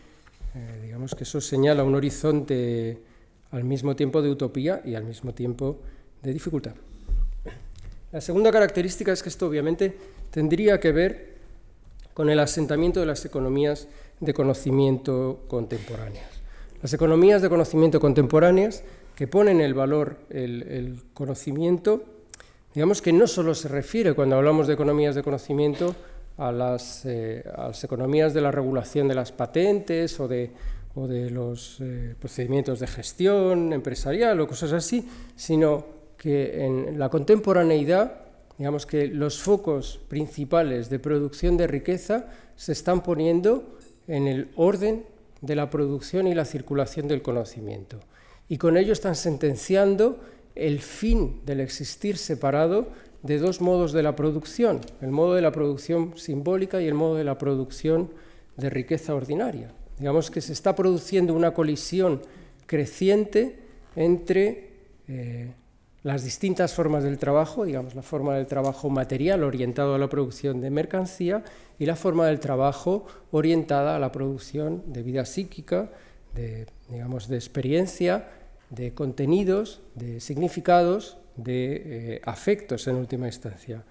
[0.54, 3.00] eh, digamos que eso señala un horizonte
[3.52, 5.80] al mismo tiempo de utopía y al mismo tiempo
[6.22, 6.74] de dificultad.
[8.12, 9.96] La segunda característica es que esto obviamente
[10.30, 11.38] tendría que ver
[12.14, 13.88] con el asentamiento de las economías
[14.20, 16.28] de conocimiento contemporáneas.
[16.82, 18.84] Las economías de conocimiento contemporáneas
[19.16, 22.04] que ponen el valor, el, el conocimiento,
[22.76, 25.96] digamos que no solo se refiere cuando hablamos de economías de conocimiento
[26.38, 30.52] a las, eh, a las, economías de la regulación de las patentes o de,
[30.96, 35.86] o de los eh, procedimientos de gestión empresarial o cosas así, sino
[36.18, 38.22] que en la contemporaneidad,
[38.58, 45.06] digamos que los focos principales de producción de riqueza se están poniendo en el orden
[45.42, 48.00] de la producción y la circulación del conocimiento.
[48.50, 50.20] Y con ello están sentenciando
[50.56, 52.88] el fin del existir separado
[53.28, 57.16] de dos modos de la producción, el modo de la producción simbólica y el modo
[57.16, 58.10] de la producción
[58.56, 59.70] de riqueza ordinaria.
[60.00, 62.22] Digamos que se está produciendo una colisión
[62.66, 63.60] creciente
[63.98, 64.72] entre
[65.10, 65.52] eh,
[66.04, 70.62] las distintas formas del trabajo, digamos la forma del trabajo material orientado a la producción
[70.62, 71.44] de mercancía
[71.78, 75.92] y la forma del trabajo orientada a la producción de vida psíquica,
[76.34, 78.30] de, digamos, de experiencia,
[78.70, 83.84] de contenidos, de significados de eh, afectos en última instancia.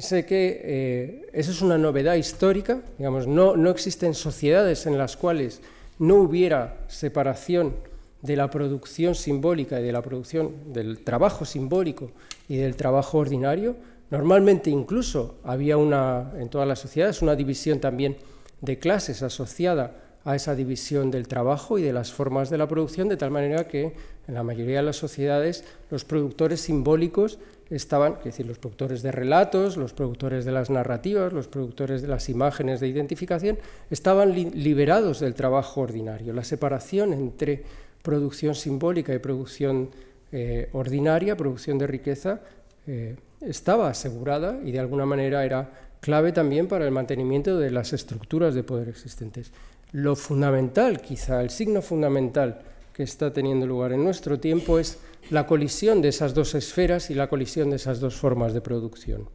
[0.00, 5.16] Sé que eh, eso es una novedad histórica, digamos, no, no existen sociedades en las
[5.16, 5.60] cuales
[5.98, 7.74] no hubiera separación
[8.22, 12.10] de la producción simbólica y de la producción del trabajo simbólico
[12.48, 13.76] y del trabajo ordinario.
[14.10, 18.16] Normalmente incluso había una, en todas las sociedades una división también
[18.60, 23.08] de clases asociada a esa división del trabajo y de las formas de la producción,
[23.08, 23.94] de tal manera que
[24.28, 27.38] en la mayoría de las sociedades los productores simbólicos
[27.70, 32.08] estaban, es decir, los productores de relatos, los productores de las narrativas, los productores de
[32.08, 33.58] las imágenes de identificación,
[33.90, 36.32] estaban liberados del trabajo ordinario.
[36.32, 37.62] La separación entre
[38.02, 39.90] producción simbólica y producción
[40.32, 42.40] eh, ordinaria, producción de riqueza,
[42.86, 45.70] eh, estaba asegurada y de alguna manera era
[46.00, 49.52] clave también para el mantenimiento de las estructuras de poder existentes.
[49.92, 52.62] Lo fundamental, quizá el signo fundamental
[52.94, 54.98] que está teniendo lugar en nuestro tiempo es
[55.30, 59.28] la colisión de esas dos esferas y la colisión de esas dos formas de producción.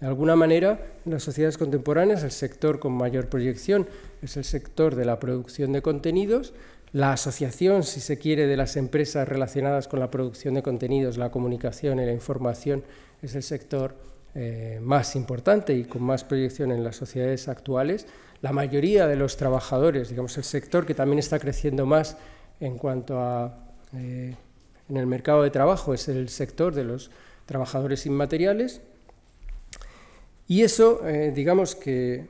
[0.00, 3.86] De alguna manera, en las sociedades contemporáneas, el sector con mayor proyección
[4.20, 6.52] es el sector de la producción de contenidos,
[6.92, 11.30] la asociación, si se quiere, de las empresas relacionadas con la producción de contenidos, la
[11.30, 12.82] comunicación y la información
[13.22, 13.94] es el sector
[14.34, 18.06] eh, más importante y con más proyección en las sociedades actuales.
[18.42, 22.16] La mayoría de los trabajadores, digamos, el sector que también está creciendo más
[22.58, 23.56] en cuanto a
[23.96, 24.34] eh,
[24.88, 27.12] en el mercado de trabajo es el sector de los
[27.46, 28.80] trabajadores inmateriales.
[30.48, 32.26] Y eso, eh, digamos que,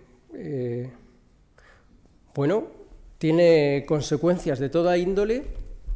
[2.35, 2.67] bueno,
[3.17, 5.45] tiene consecuencias de toda índole,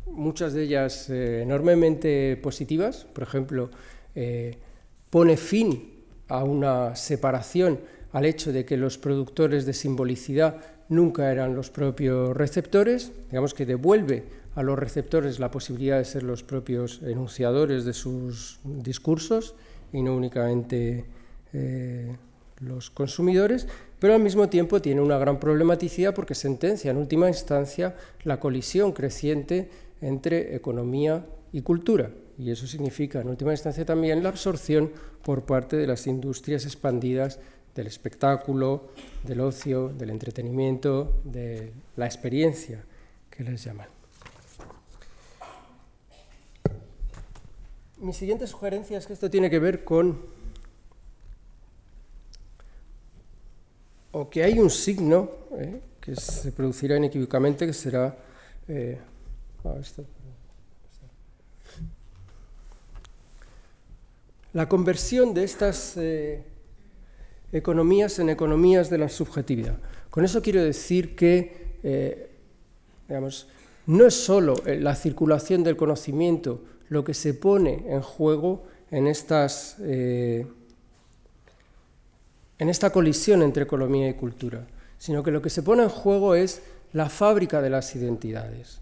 [0.07, 3.05] muchas de ellas enormemente positivas.
[3.05, 3.71] Por ejemplo,
[5.11, 7.81] pone fin a una separación
[8.17, 10.57] al hecho de que los productores de simbolicidad
[10.89, 16.23] nunca eran los propios receptores, digamos que devuelve a los receptores la posibilidad de ser
[16.23, 19.55] los propios enunciadores de sus discursos
[19.93, 21.05] y no únicamente
[21.53, 22.17] eh,
[22.61, 27.97] los consumidores, pero al mismo tiempo tiene una gran problematicidad porque sentencia en última instancia
[28.25, 29.69] la colisión creciente
[30.01, 32.11] entre economía y cultura.
[32.39, 34.91] Y eso significa, en última instancia, también la absorción
[35.23, 37.41] por parte de las industrias expandidas
[37.77, 38.89] del espectáculo,
[39.22, 42.83] del ocio, del entretenimiento, de la experiencia,
[43.31, 43.87] que les llaman.
[47.99, 50.20] Mi siguiente sugerencia es que esto tiene que ver con,
[54.12, 58.16] o que hay un signo eh, que se producirá inequívocamente, que será,
[58.68, 58.99] eh,
[64.53, 66.43] la conversión de estas eh,
[67.53, 69.78] economías en economías de la subjetividad.
[70.11, 72.30] Con eso quiero decir que, eh,
[73.86, 79.07] no es solo eh, la circulación del conocimiento lo que se pone en juego en,
[79.09, 80.47] estas, en
[82.59, 84.66] esta colisión entre economía y cultura,
[84.99, 88.80] sino que lo que se pone en juego es la fábrica de las identidades.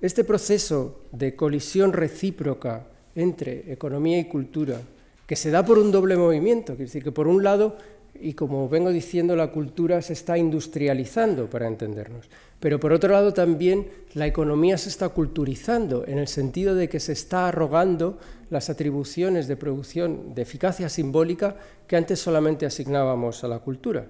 [0.00, 4.80] Este proceso de colisión recíproca entre economía y cultura,
[5.26, 7.76] que se da por un doble movimiento, quiere decir que por un lado,
[8.14, 13.34] y como vengo diciendo, la cultura se está industrializando para entendernos, pero por otro lado
[13.34, 18.18] también la economía se está culturizando en el sentido de que se está arrogando
[18.50, 21.56] las atribuciones de producción de eficacia simbólica
[21.86, 24.06] que antes solamente asignábamos a la cultura.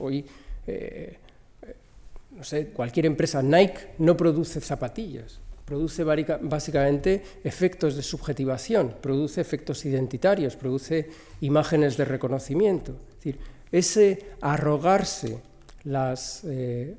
[0.00, 0.24] hoy,
[0.66, 1.16] eh,
[1.62, 1.74] eh,
[2.34, 9.84] no sé, cualquier empresa Nike no produce zapatillas, produce básicamente efectos de subjetivación, produce efectos
[9.84, 11.10] identitarios, produce
[11.42, 12.92] imágenes de reconocimiento.
[12.92, 13.38] Es decir,
[13.70, 15.42] ese arrogarse
[16.44, 16.94] eh,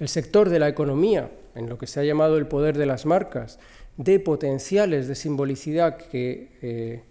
[0.00, 3.06] el sector de la economía, en lo que se ha llamado el poder de las
[3.06, 3.60] marcas,
[3.96, 7.02] de potenciales de simbolicidad que eh,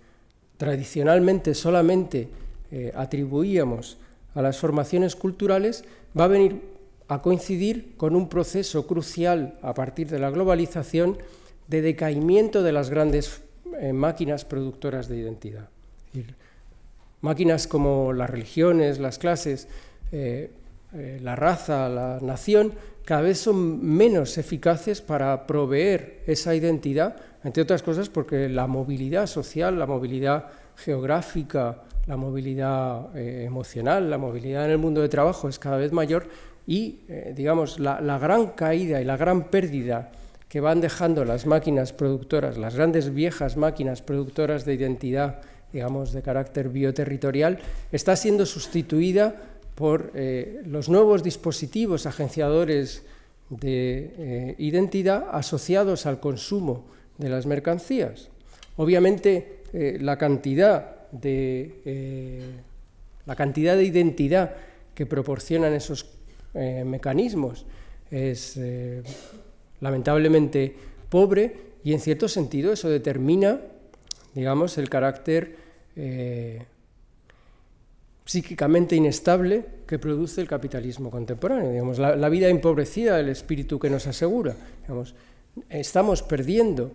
[0.58, 2.28] tradicionalmente solamente
[2.72, 3.98] eh, atribuíamos
[4.34, 5.86] a las formaciones culturales,
[6.20, 6.75] va a venir
[7.08, 11.18] a coincidir con un proceso crucial a partir de la globalización
[11.68, 13.42] de decaimiento de las grandes
[13.80, 15.70] eh, máquinas productoras de identidad.
[17.22, 19.68] máquinas como las religiones, las clases,
[20.12, 20.52] eh,
[20.94, 27.64] eh, la raza, la nación, cada vez son menos eficaces para proveer esa identidad, entre
[27.64, 30.46] otras cosas porque la movilidad social, la movilidad
[30.76, 36.28] geográfica, la movilidad emocional, la movilidad en el mundo de trabajo es cada vez mayor
[36.68, 40.12] y, eh, digamos, la, gran caída y la gran pérdida
[40.50, 45.42] que van dejando las máquinas productoras, las grandes viejas máquinas productoras de identidad,
[45.74, 47.60] digamos, de carácter bioterritorial,
[47.92, 49.36] está siendo sustituida
[49.76, 53.04] por eh, los nuevos dispositivos agenciadores
[53.50, 56.86] de eh, identidad asociados al consumo
[57.18, 58.30] de las mercancías.
[58.78, 62.56] Obviamente, la, cantidad de,
[63.26, 64.56] la cantidad de identidad
[64.94, 66.15] que proporcionan esos
[66.56, 67.66] eh, mecanismos
[68.10, 69.04] es eh,
[69.82, 70.76] lamentablemente
[71.10, 73.60] pobre y en cierto sentido eso determina,
[74.34, 75.58] digamos, el carácter
[75.96, 76.64] eh,
[78.26, 84.08] psíquicamente inestable que produce el capitalismo contemporáneo, digamos, la, vida empobrecida del espíritu que nos
[84.08, 84.56] asegura.
[85.70, 86.92] estamos perdiendo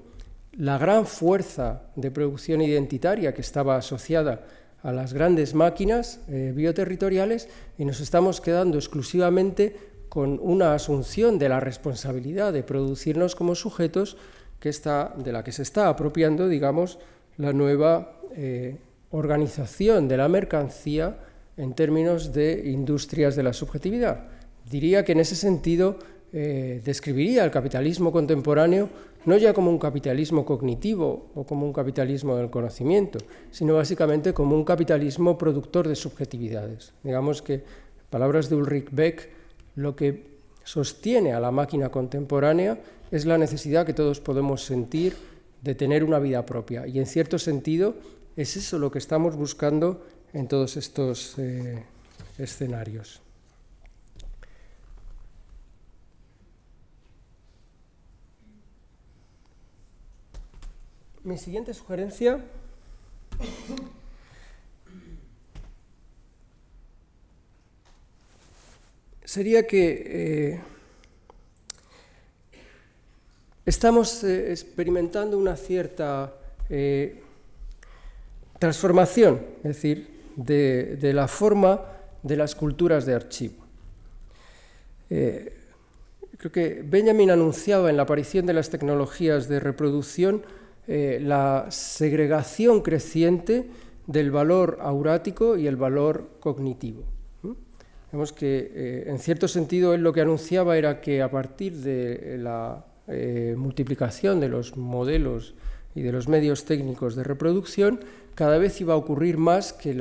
[0.52, 4.44] la gran fuerza de producción identitaria que estaba asociada
[4.82, 9.76] a las grandes máquinas eh, bioterritoriales y nos estamos quedando exclusivamente
[10.08, 14.16] con una asunción de la responsabilidad de producirnos como sujetos
[14.58, 16.98] que está, de la que se está apropiando, digamos,
[17.36, 18.76] la nueva eh,
[19.10, 21.18] organización de la mercancía
[21.56, 24.28] en términos de industrias de la subjetividad.
[24.68, 25.98] Diría que en ese sentido
[26.32, 28.88] eh, describiría el capitalismo contemporáneo
[29.26, 33.18] no ya como un capitalismo cognitivo o como un capitalismo del conocimiento,
[33.50, 36.92] sino básicamente como un capitalismo productor de subjetividades.
[37.02, 37.62] Digamos que,
[38.08, 39.28] palabras de Ulrich Beck,
[39.76, 40.30] lo que
[40.64, 42.78] sostiene a la máquina contemporánea
[43.10, 45.16] es la necesidad que todos podemos sentir
[45.62, 46.86] de tener una vida propia.
[46.86, 47.94] Y en cierto sentido
[48.36, 51.82] es eso lo que estamos buscando en todos estos eh,
[52.38, 53.20] escenarios.
[61.22, 62.40] Mi siguiente sugerencia
[69.24, 70.60] sería que eh,
[73.66, 76.34] estamos eh, experimentando una cierta
[78.58, 81.82] transformación, es decir, de, la forma
[82.22, 83.64] de las culturas de archivo.
[85.10, 85.52] Eh,
[86.38, 90.44] creo que Benjamin anunciaba en la aparición de las tecnologías de reproducción
[90.86, 93.68] eh, la segregación creciente
[94.06, 97.04] del valor aurático y el valor cognitivo.
[98.12, 102.38] Vemos que eh, en cierto sentido él lo que anunciaba era que a partir de
[102.38, 102.84] la
[103.56, 105.54] multiplicación de los modelos
[105.94, 108.00] y de los medios técnicos de reproducción,
[108.34, 109.96] cada vez iba a ocurrir más que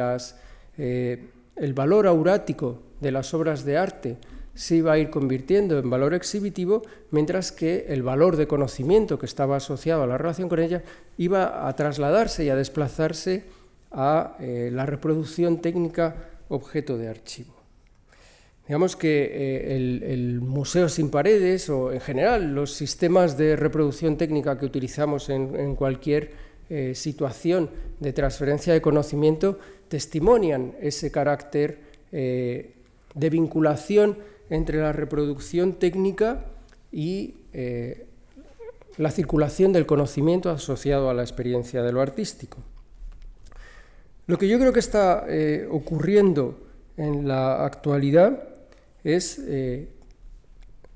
[0.77, 4.17] eh, el valor aurático de las obras de arte
[4.59, 6.81] se iba a ir convirtiendo en valor exhibitivo,
[7.11, 10.83] mientras que el valor de conocimiento que estaba asociado a la relación con ella
[11.17, 13.45] iba a trasladarse y a desplazarse
[13.89, 17.53] a eh, la reproducción técnica objeto de archivo.
[18.67, 24.59] Digamos que eh, el, museo sin paredes o en general los sistemas de reproducción técnica
[24.59, 26.31] que utilizamos en cualquier
[26.69, 27.69] eh, situación
[28.01, 29.57] de transferencia de conocimiento
[29.87, 34.17] testimonian ese carácter de vinculación
[34.49, 36.45] entre la reproducción técnica
[36.91, 38.07] y eh,
[38.97, 42.57] la circulación del conocimiento asociado a la experiencia de lo artístico.
[44.27, 45.25] Lo que yo creo que está
[45.71, 46.59] ocurriendo
[46.97, 48.43] en la actualidad
[49.03, 49.41] es,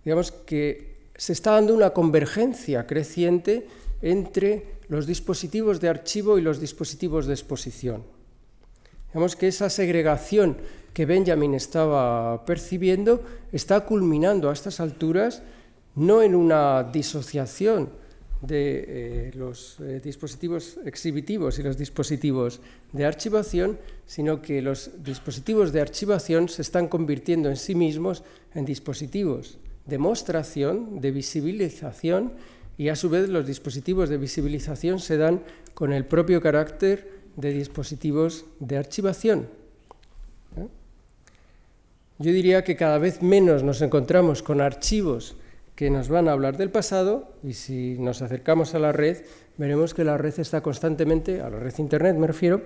[0.04, 3.68] digamos, que se está dando una convergencia creciente
[4.02, 8.04] entre los dispositivos de archivo y los dispositivos de exposición.
[9.14, 10.58] Vemos que esa segregación
[10.94, 13.22] que Benjamin estaba percibiendo
[13.52, 15.42] está culminando a estas alturas
[15.96, 17.90] no en una disociación
[18.42, 22.60] de eh, los eh, dispositivos exhibitivos y los dispositivos
[22.92, 28.24] de archivación, sino que los dispositivos de archivación se están convirtiendo en sí mismos
[28.54, 32.34] en dispositivos de mostración, de visibilización
[32.78, 37.54] y a su vez los dispositivos de visibilización se dan con el propio carácter de
[37.54, 39.63] dispositivos de archivación.
[42.20, 45.36] Yo diría que cada vez menos nos encontramos con archivos
[45.76, 49.24] que nos van a hablar del pasado y si nos acercamos a la red
[49.58, 52.62] veremos que la red está constantemente, a la red Internet me refiero,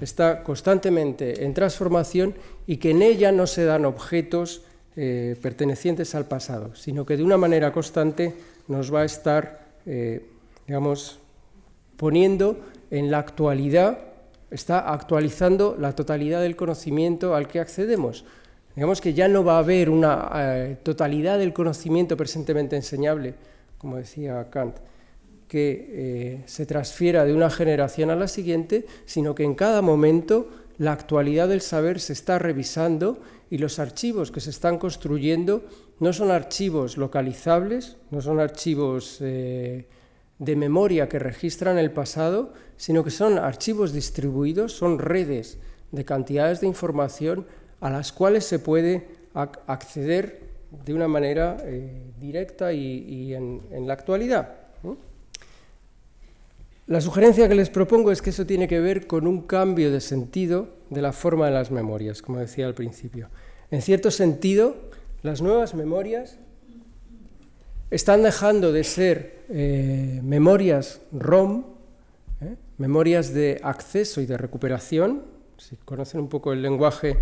[0.00, 2.34] está constantemente en transformación
[2.66, 4.62] y que en ella no se dan objetos
[4.96, 8.34] eh, pertenecientes al pasado, sino que de una manera constante
[8.66, 10.26] nos va a estar, eh,
[10.66, 11.20] digamos,
[11.96, 12.58] poniendo
[12.90, 13.98] en la actualidad,
[14.50, 18.24] está actualizando la totalidad del conocimiento al que accedemos.
[18.78, 23.34] Digamos que ya no va a haber una eh, totalidad del conocimiento presentemente enseñable,
[23.76, 24.76] como decía Kant,
[25.48, 30.48] que eh, se transfiera de una generación a la siguiente, sino que en cada momento
[30.78, 33.18] la actualidad del saber se está revisando
[33.50, 35.64] y los archivos que se están construyendo
[35.98, 39.88] no son archivos localizables, no son archivos eh,
[40.38, 45.58] de memoria que registran el pasado, sino que son archivos distribuidos, son redes
[45.90, 47.44] de cantidades de información
[47.80, 50.40] a las cuales se puede acceder
[50.84, 54.54] de una manera eh, directa y, en, la actualidad.
[56.86, 60.00] La sugerencia que les propongo es que eso tiene que ver con un cambio de
[60.00, 63.28] sentido de la forma de las memorias, como decía al principio.
[63.70, 64.74] En cierto sentido,
[65.22, 66.38] las nuevas memorias
[67.90, 71.64] están dejando de ser eh, memorias ROM,
[72.40, 72.56] ¿eh?
[72.78, 75.24] memorias de acceso y de recuperación,
[75.58, 77.18] si conocen un poco el lenguaje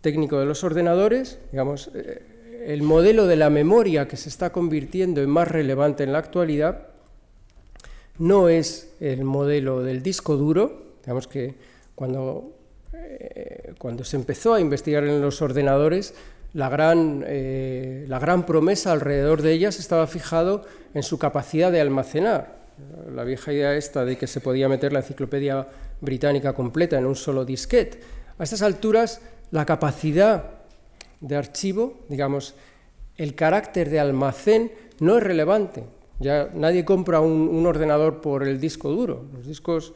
[0.00, 5.22] técnico de los ordenadores, digamos, eh, el modelo de la memoria que se está convirtiendo
[5.22, 6.88] en más relevante en la actualidad
[8.18, 11.54] no es el modelo del disco duro, digamos que
[11.94, 12.52] cuando,
[13.78, 16.14] cuando se empezó a investigar en los ordenadores,
[16.52, 21.80] la gran, eh, la gran promesa alrededor de ellas estaba fijado en su capacidad de
[21.80, 22.58] almacenar.
[23.14, 25.68] La vieja idea esta de que se podía meter la enciclopedia
[26.00, 28.00] británica completa en un solo disquete.
[28.38, 29.20] A estas alturas,
[29.50, 30.44] la capacidad
[31.20, 32.54] de archivo, digamos,
[33.16, 35.84] el carácter de almacén no es relevante.
[36.18, 39.94] Ya nadie compra un, ordenador por el disco duro, los discos,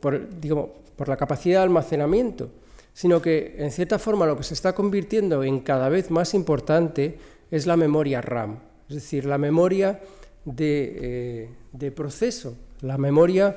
[0.00, 2.50] por, digamos, por la capacidad de almacenamiento
[2.94, 7.18] sino que en cierta forma lo que se está convirtiendo en cada vez más importante
[7.50, 10.00] es la memoria RAM, es decir, la memoria
[10.44, 11.50] de,
[11.80, 13.56] eh, proceso, la memoria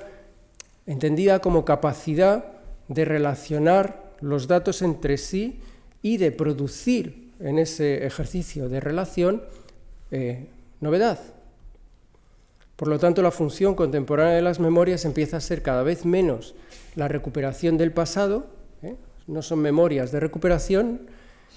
[0.87, 2.45] entendida como capacidad
[2.87, 5.59] de relacionar los datos entre sí
[6.01, 9.43] y de producir en ese ejercicio de relación
[10.11, 10.47] eh,
[10.81, 11.19] novedad.
[12.75, 16.53] Por lo tanto, la función contemporánea de las memorias empieza a ser cada vez menos
[16.95, 18.47] la recuperación del pasado,
[18.83, 18.95] ¿eh?
[19.25, 21.01] no son memorias de recuperación,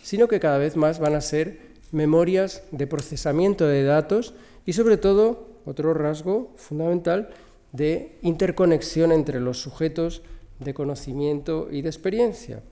[0.02, 4.34] sino que cada vez más van a ser memorias de procesamiento de datos
[4.64, 7.30] y sobre todo, otro rasgo fundamental,
[7.72, 10.22] de interconexión entre los sujetos
[10.61, 12.62] de conocimiento y de experiencia.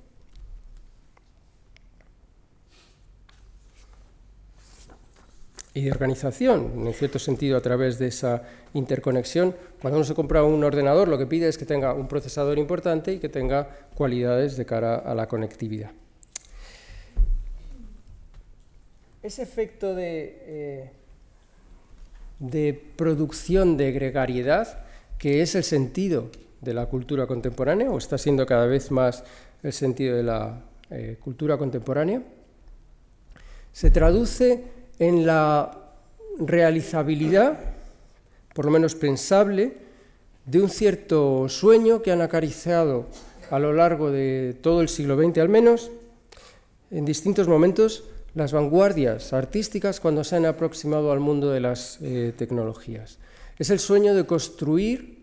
[5.75, 8.43] y de organización, en cierto sentido a través de esa
[8.75, 9.55] interconexión.
[9.81, 13.13] Cuando uno se compra un ordenador, lo que pide es que tenga un procesador importante
[13.13, 15.93] y que tenga cualidades de cara a la conectividad.
[19.23, 20.91] Ese efecto de, eh,
[22.41, 24.85] de producción de gregariedad,
[25.17, 29.25] que es el sentido de la cultura contemporánea, o está siendo cada vez más
[29.63, 32.23] el sentido de la eh, cultura contemporánea,
[33.73, 34.65] se traduce
[34.99, 35.71] en la
[36.39, 37.59] realizabilidad,
[38.55, 39.77] por lo menos pensable,
[40.47, 43.07] de un cierto sueño que han acariciado
[43.51, 45.91] a lo largo de todo el siglo XX al menos,
[46.91, 48.05] en distintos momentos,
[48.35, 53.19] las vanguardias artísticas cuando se han aproximado al mundo de las eh, tecnologías.
[53.59, 55.18] Es el sueño de construir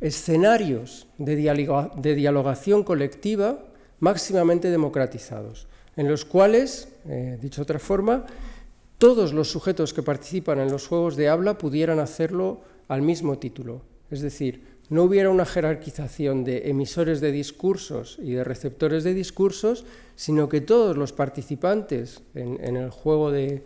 [0.00, 3.58] escenarios de, de dialogación colectiva
[4.00, 8.26] máximamente democratizados, en los cuales, eh, dicho de otra forma,
[8.98, 13.82] todos los sujetos que participan en los juegos de habla pudieran hacerlo al mismo título.
[14.10, 19.84] Es decir, no hubiera una jerarquización de emisores de discursos y de receptores de discursos,
[20.14, 23.62] sino que todos los participantes en, el juego de,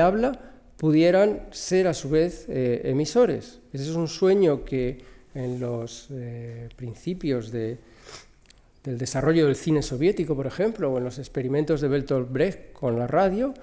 [0.00, 0.38] habla
[0.76, 3.60] pudieran ser a su vez eh, emisores.
[3.72, 4.98] Ese es un sueño que
[5.34, 7.78] en los eh, principios del
[8.84, 13.06] desarrollo del cine soviético, por ejemplo, o en los experimentos de Bertolt Brecht con la
[13.06, 13.54] radio,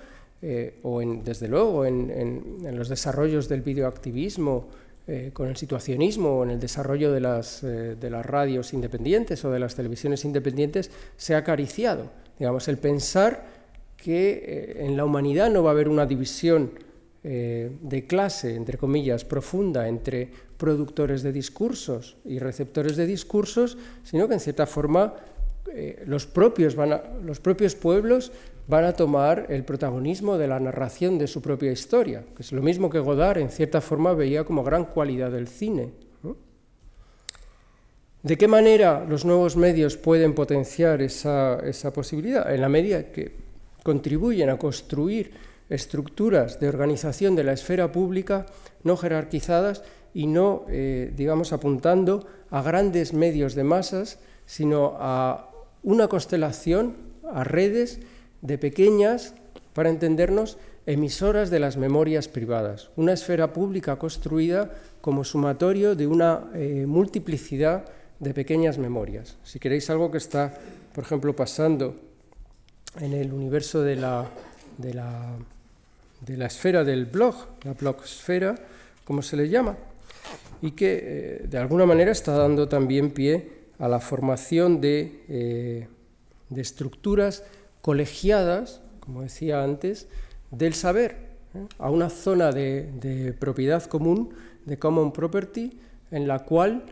[0.41, 4.67] eh, o desde luego en, los desarrollos del videoactivismo,
[5.07, 9.43] eh, con el situacionismo o en el desarrollo de las, eh, de las radios independientes
[9.45, 12.11] o de las televisiones independientes, se ha acariciado.
[12.37, 13.45] Digamos, el pensar
[13.95, 16.71] que en la humanidad no va a haber una división
[17.27, 24.35] de clase, entre comillas, profunda entre productores de discursos y receptores de discursos, sino que
[24.35, 25.13] en cierta forma
[26.05, 28.31] los, propios van los propios pueblos
[28.67, 32.61] van a tomar el protagonismo de la narración de su propia historia, que es lo
[32.61, 35.91] mismo que Godard en cierta forma veía como gran cualidad del cine.
[38.23, 41.61] ¿De qué manera los nuevos medios pueden potenciar esa,
[41.93, 42.53] posibilidad?
[42.53, 43.31] En la medida que
[43.83, 45.31] contribuyen a construir
[45.69, 48.45] estructuras de organización de la esfera pública
[48.83, 55.49] no jerarquizadas y no, eh, digamos, apuntando a grandes medios de masas, sino a
[55.83, 56.95] una constelación,
[57.31, 57.99] a redes
[58.41, 59.35] de pequeñas,
[59.73, 60.57] para entendernos,
[60.87, 67.85] emisoras de las memorias privadas, una esfera pública construida como sumatorio de una eh, multiplicidad
[68.19, 69.37] de pequeñas memorias.
[69.43, 70.57] Si queréis algo que está,
[70.95, 71.95] por ejemplo, pasando
[72.99, 74.25] en el universo de la,
[74.77, 75.35] de la,
[76.21, 78.55] de la esfera del blog, la blogosfera,
[79.05, 79.77] como se le llama,
[80.61, 85.87] y que eh, de alguna manera está dando también pie a la formación de, eh,
[86.49, 87.43] de estructuras
[87.81, 90.07] colegiadas, como decía antes,
[90.51, 91.15] del saber,
[91.53, 91.65] ¿eh?
[91.77, 94.33] a una zona de, propiedad común,
[94.65, 95.79] de common property,
[96.11, 96.83] en la cual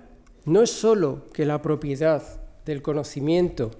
[0.45, 2.21] no es sólo que la propiedad
[2.65, 3.71] del conocimiento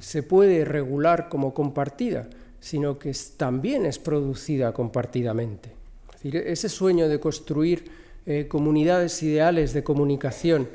[0.00, 2.28] se puede regular como compartida,
[2.60, 5.72] sino que también es producida compartidamente.
[6.08, 7.90] Es decir, ese sueño de construir
[8.26, 10.68] eh, comunidades ideales de comunicación,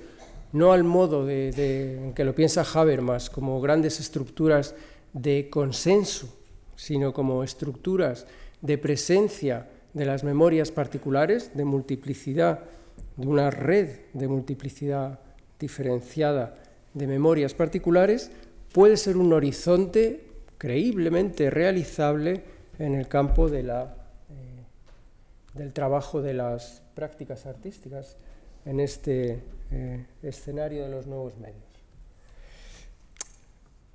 [0.51, 4.73] no al modo de, que lo piensa Habermas, como grandes estructuras
[5.13, 6.35] de consenso,
[6.75, 8.25] sino como estructuras
[8.61, 12.61] de presencia de las memorias particulares, de multiplicidad,
[13.15, 15.19] de una red de multiplicidad
[15.59, 16.55] diferenciada
[16.93, 18.31] de memorias particulares,
[18.73, 20.25] puede ser un horizonte
[20.57, 22.43] creíblemente realizable
[22.79, 23.95] en el campo de la,
[24.29, 24.63] eh,
[25.53, 28.17] del trabajo de las prácticas artísticas
[28.65, 31.63] en este eh, escenario de los nuevos medios.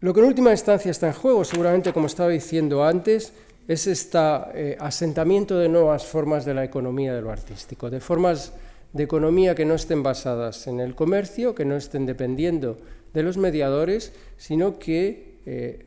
[0.00, 3.34] Lo que en última instancia está en juego, seguramente como estaba diciendo antes,
[3.68, 8.54] es este asentamiento de nuevas formas de la economía de lo artístico, de formas
[8.92, 12.78] de economía que no estén basadas en el comercio, que no estén dependiendo
[13.12, 15.86] de los mediadores, sino que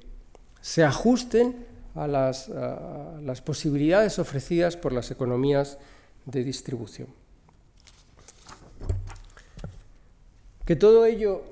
[0.64, 5.78] se ajusten a las, posibilidades ofrecidas por las economías
[6.26, 7.10] de distribución.
[10.66, 11.44] Que todo ello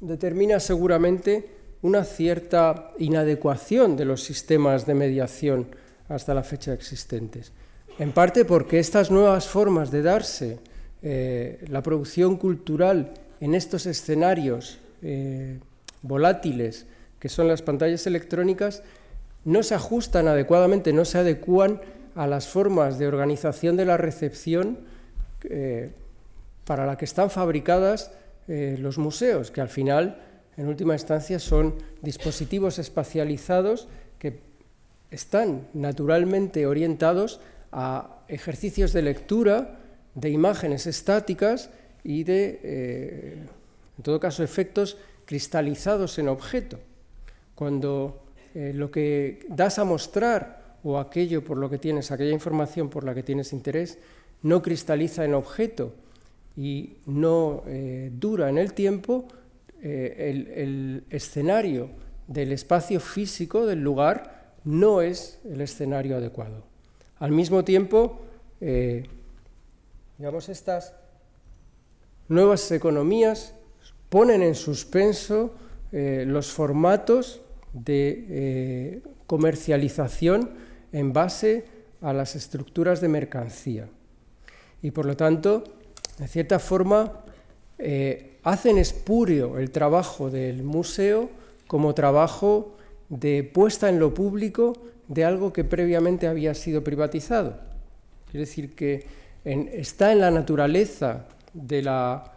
[0.00, 1.48] determina seguramente
[1.82, 5.68] una cierta inadecuación de los sistemas de mediación
[6.08, 7.52] hasta la fecha existentes.
[8.00, 10.58] En parte porque estas nuevas formas de darse
[11.02, 15.60] eh, la producción cultural en estos escenarios eh,
[16.04, 16.86] volátiles
[17.18, 18.82] que son las pantallas electrónicas
[19.44, 21.80] no se ajustan adecuadamente, no se adecúan
[22.14, 24.78] a las formas de organización de la recepción
[25.44, 25.90] eh,
[26.64, 28.12] para la que están fabricadas
[28.46, 30.20] los museos, que al final,
[30.58, 33.88] en última instancia, son dispositivos espacializados
[34.18, 34.38] que
[35.10, 37.40] están naturalmente orientados
[37.72, 39.78] a ejercicios de lectura
[40.14, 41.70] de imágenes estáticas
[42.04, 43.38] y de, eh,
[43.96, 46.78] en todo caso, efectos cristalizados en objeto.
[47.54, 52.90] Cuando eh, lo que das a mostrar o aquello por lo que tienes, aquella información
[52.90, 53.98] por la que tienes interés,
[54.42, 55.94] no cristaliza en objeto
[56.56, 59.26] y no eh, dura en el tiempo,
[59.86, 61.90] el escenario
[62.26, 66.64] del espacio físico del lugar no es el escenario adecuado.
[67.18, 68.20] Al mismo tiempo,
[68.60, 69.04] eh,
[70.18, 70.94] digamos, estas
[72.28, 73.54] nuevas economías
[74.14, 75.50] ponen en suspenso
[75.90, 77.40] eh, los formatos
[77.72, 80.50] de eh, comercialización
[80.92, 81.64] en base
[82.00, 83.88] a las estructuras de mercancía.
[84.82, 85.64] Y por lo tanto,
[86.16, 87.24] de cierta forma,
[88.44, 91.28] hacen espúreo el trabajo del museo
[91.66, 92.76] como trabajo
[93.08, 94.74] de puesta en lo público
[95.08, 97.58] de algo que previamente había sido privatizado.
[98.28, 99.04] Es decir, que
[99.44, 102.33] está en la naturaleza de la,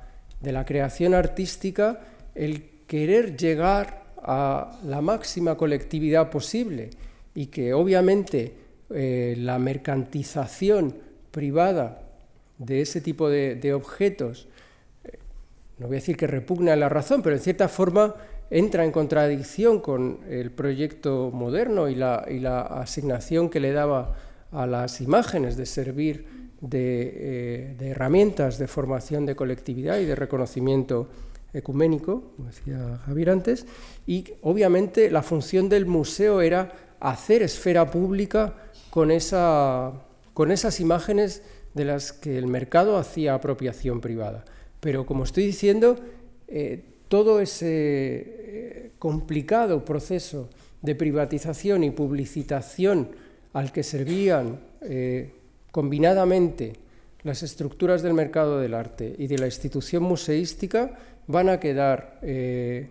[0.66, 2.00] creación artística
[2.36, 6.90] el querer llegar a la máxima colectividad posible
[7.36, 8.54] y que obviamente
[8.90, 10.96] eh, la mercantización
[11.32, 12.02] privada
[12.58, 14.48] de ese tipo de, objetos,
[15.04, 15.20] eh,
[15.78, 18.16] no voy a decir que repugna la razón, pero en cierta forma
[18.50, 24.16] entra en contradicción con el proyecto moderno y la, asignación que le daba
[24.52, 26.26] a las imágenes de servir
[26.62, 31.10] de, eh, herramientas de formación de colectividad y de reconocimiento
[31.54, 33.66] ecuménico, como decía Javier antes,
[34.06, 38.56] y obviamente la función del museo era hacer esfera pública
[38.90, 39.10] con,
[40.34, 41.44] con esas imágenes
[41.74, 44.44] de las que el mercado hacía apropiación privada.
[44.80, 45.98] Pero como estoy diciendo,
[46.48, 50.50] eh, todo ese eh, complicado proceso
[50.82, 53.10] de privatización y publicitación
[53.54, 54.60] al que servían
[55.78, 56.74] combinadamente
[57.22, 60.98] las estructuras del mercado del arte y de la institución museística
[61.28, 62.90] van a quedar eh,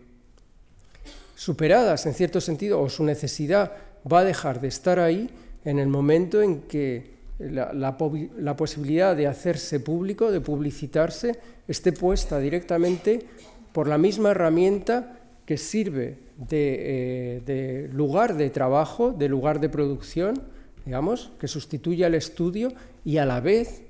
[1.34, 3.72] superadas en cierto sentido o su necesidad
[4.06, 5.28] va a dejar de estar ahí
[5.64, 7.10] en el momento en que
[7.40, 13.26] la posibilidad de hacerse público, de publicitarse, esté puesta directamente
[13.72, 20.54] por la misma herramienta que sirve de, eh, lugar de trabajo, de lugar de producción,
[20.86, 22.72] digamos, que sustituye al estudio
[23.04, 23.82] y a la vez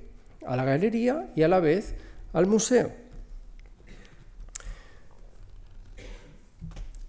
[0.45, 1.93] a la galería y a la vez
[2.33, 2.91] al museo.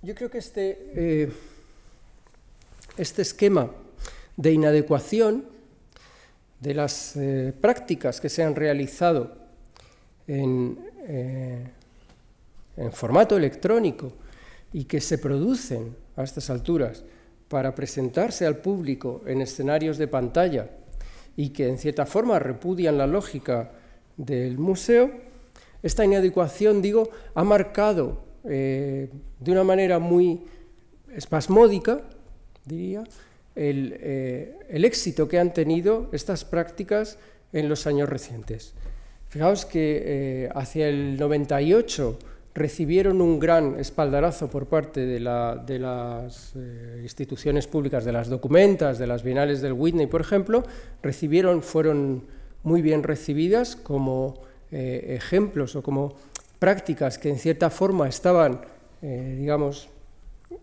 [0.02, 1.32] Yo creo que este, eh,
[2.96, 3.70] este esquema
[4.36, 5.46] de inadecuación
[6.60, 9.36] de las eh, prácticas que se han realizado
[10.26, 10.78] en,
[12.76, 14.12] en formato electrónico
[14.72, 17.02] y que se producen a estas alturas
[17.48, 20.70] para presentarse al público en escenarios de pantalla
[21.36, 23.72] y que en cierta forma repudian la lógica
[24.16, 25.10] del museo,
[25.82, 30.40] esta inadecuación, digo, ha marcado eh, de una manera muy
[31.14, 32.02] espasmódica,
[32.64, 33.04] diría,
[33.54, 37.18] el, éxito que han tenido estas prácticas
[37.52, 38.74] en los años recientes.
[39.28, 42.18] Fijaos que hacia el 98
[42.58, 49.06] recibieron un gran espaldarazo por parte de, las eh, instituciones públicas, de las documentas, de
[49.06, 50.64] las bienales del Whitney, por ejemplo,
[51.02, 52.24] recibieron, fueron
[52.64, 54.42] muy bien recibidas como
[54.72, 56.14] eh, ejemplos o como
[56.58, 58.60] prácticas que en cierta forma estaban,
[59.02, 59.88] eh, digamos,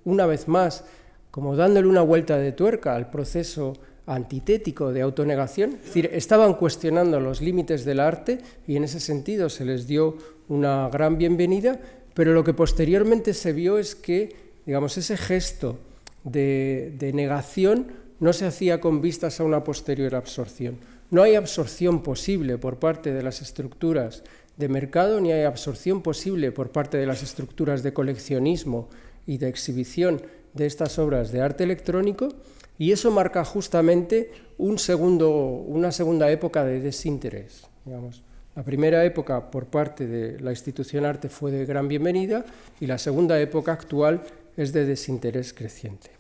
[0.03, 0.83] una vez más,
[1.31, 3.73] como dándole una vuelta de tuerca al proceso
[4.05, 9.49] antitético de autonegación, es decir, estaban cuestionando los límites del arte y en ese sentido
[9.49, 10.17] se les dio
[10.47, 11.79] una gran bienvenida,
[12.13, 14.35] pero lo que posteriormente se vio es que,
[14.65, 15.77] digamos, ese gesto
[16.23, 17.87] de, negación
[18.19, 20.77] no se hacía con vistas a una posterior absorción.
[21.11, 24.23] No hay absorción posible por parte de las estructuras
[24.57, 28.89] de mercado, ni hay absorción posible por parte de las estructuras de coleccionismo
[29.27, 30.21] y de exhibición
[30.53, 32.29] de estas obras de arte electrónico,
[32.77, 37.67] y eso marca justamente un segundo, una segunda época de desinterés.
[37.85, 38.23] Digamos.
[38.55, 42.45] La primera época por parte de la institución arte fue de gran bienvenida
[42.79, 44.23] y la segunda época actual
[44.55, 46.11] es de desinterés creciente.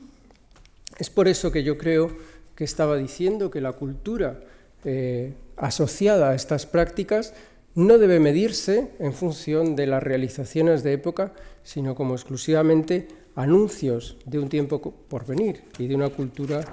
[0.97, 2.11] Es por eso que yo creo
[2.55, 4.39] que estaba diciendo que la cultura
[4.83, 7.33] eh, asociada a estas prácticas
[7.73, 11.33] no debe medirse en función de las realizaciones de época,
[11.63, 16.63] sino como exclusivamente anuncios de un tiempo por venir y de una cultura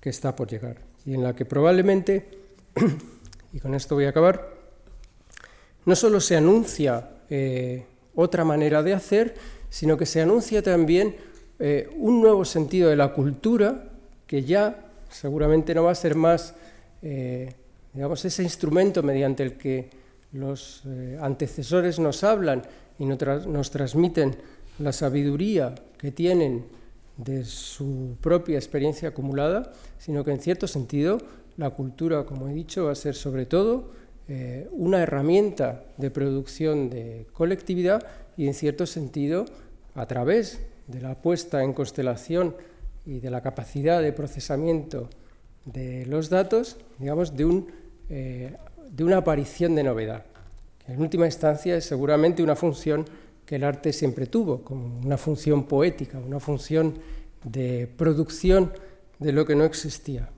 [0.00, 2.26] que está por llegar y en la que probablemente,
[3.52, 4.55] y con esto voy a acabar,
[5.86, 9.34] no solo se anuncia eh, otra manera de hacer,
[9.70, 11.16] sino que se anuncia también
[11.58, 13.88] eh, un nuevo sentido de la cultura
[14.26, 16.54] que ya seguramente no va a ser más,
[17.02, 17.54] eh,
[17.94, 19.88] digamos, ese instrumento mediante el que
[20.32, 20.82] los
[21.20, 22.62] antecesores nos hablan
[22.98, 24.36] y nos transmiten
[24.80, 26.66] la sabiduría que tienen
[27.16, 31.18] de su propia experiencia acumulada, sino que en cierto sentido
[31.56, 33.90] la cultura, como he dicho, va a ser sobre todo
[34.28, 38.04] eh, una herramienta de producción de colectividad
[38.36, 39.44] y en cierto sentido
[39.94, 42.56] a través de la puesta en constelación
[43.04, 45.08] y de la capacidad de procesamiento
[45.64, 47.68] de los datos, digamos, de, un,
[48.10, 48.52] eh,
[48.90, 50.24] de una aparición de novedad,
[50.84, 53.04] que en última instancia es seguramente una función
[53.44, 56.94] que el arte siempre tuvo, como una función poética, una función
[57.44, 58.72] de producción
[59.20, 60.28] de lo que no existía.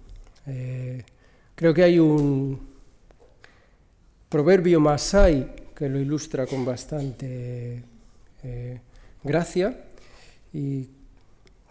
[0.47, 1.03] Eh,
[1.55, 2.68] creo que hay un
[4.29, 7.83] proverbio masai que lo ilustra con bastante
[8.43, 8.81] eh,
[9.23, 9.85] gracia
[10.53, 10.89] y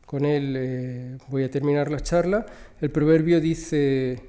[0.05, 2.45] con él eh, voy a terminar la charla.
[2.79, 4.19] El proverbio dice,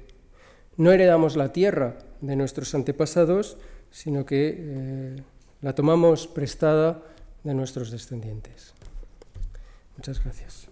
[0.77, 3.57] no heredamos la tierra de nuestros antepasados,
[3.91, 5.15] sino que
[5.61, 7.01] la tomamos prestada
[7.43, 8.73] de nuestros descendientes.
[9.97, 10.68] Muchas gracias.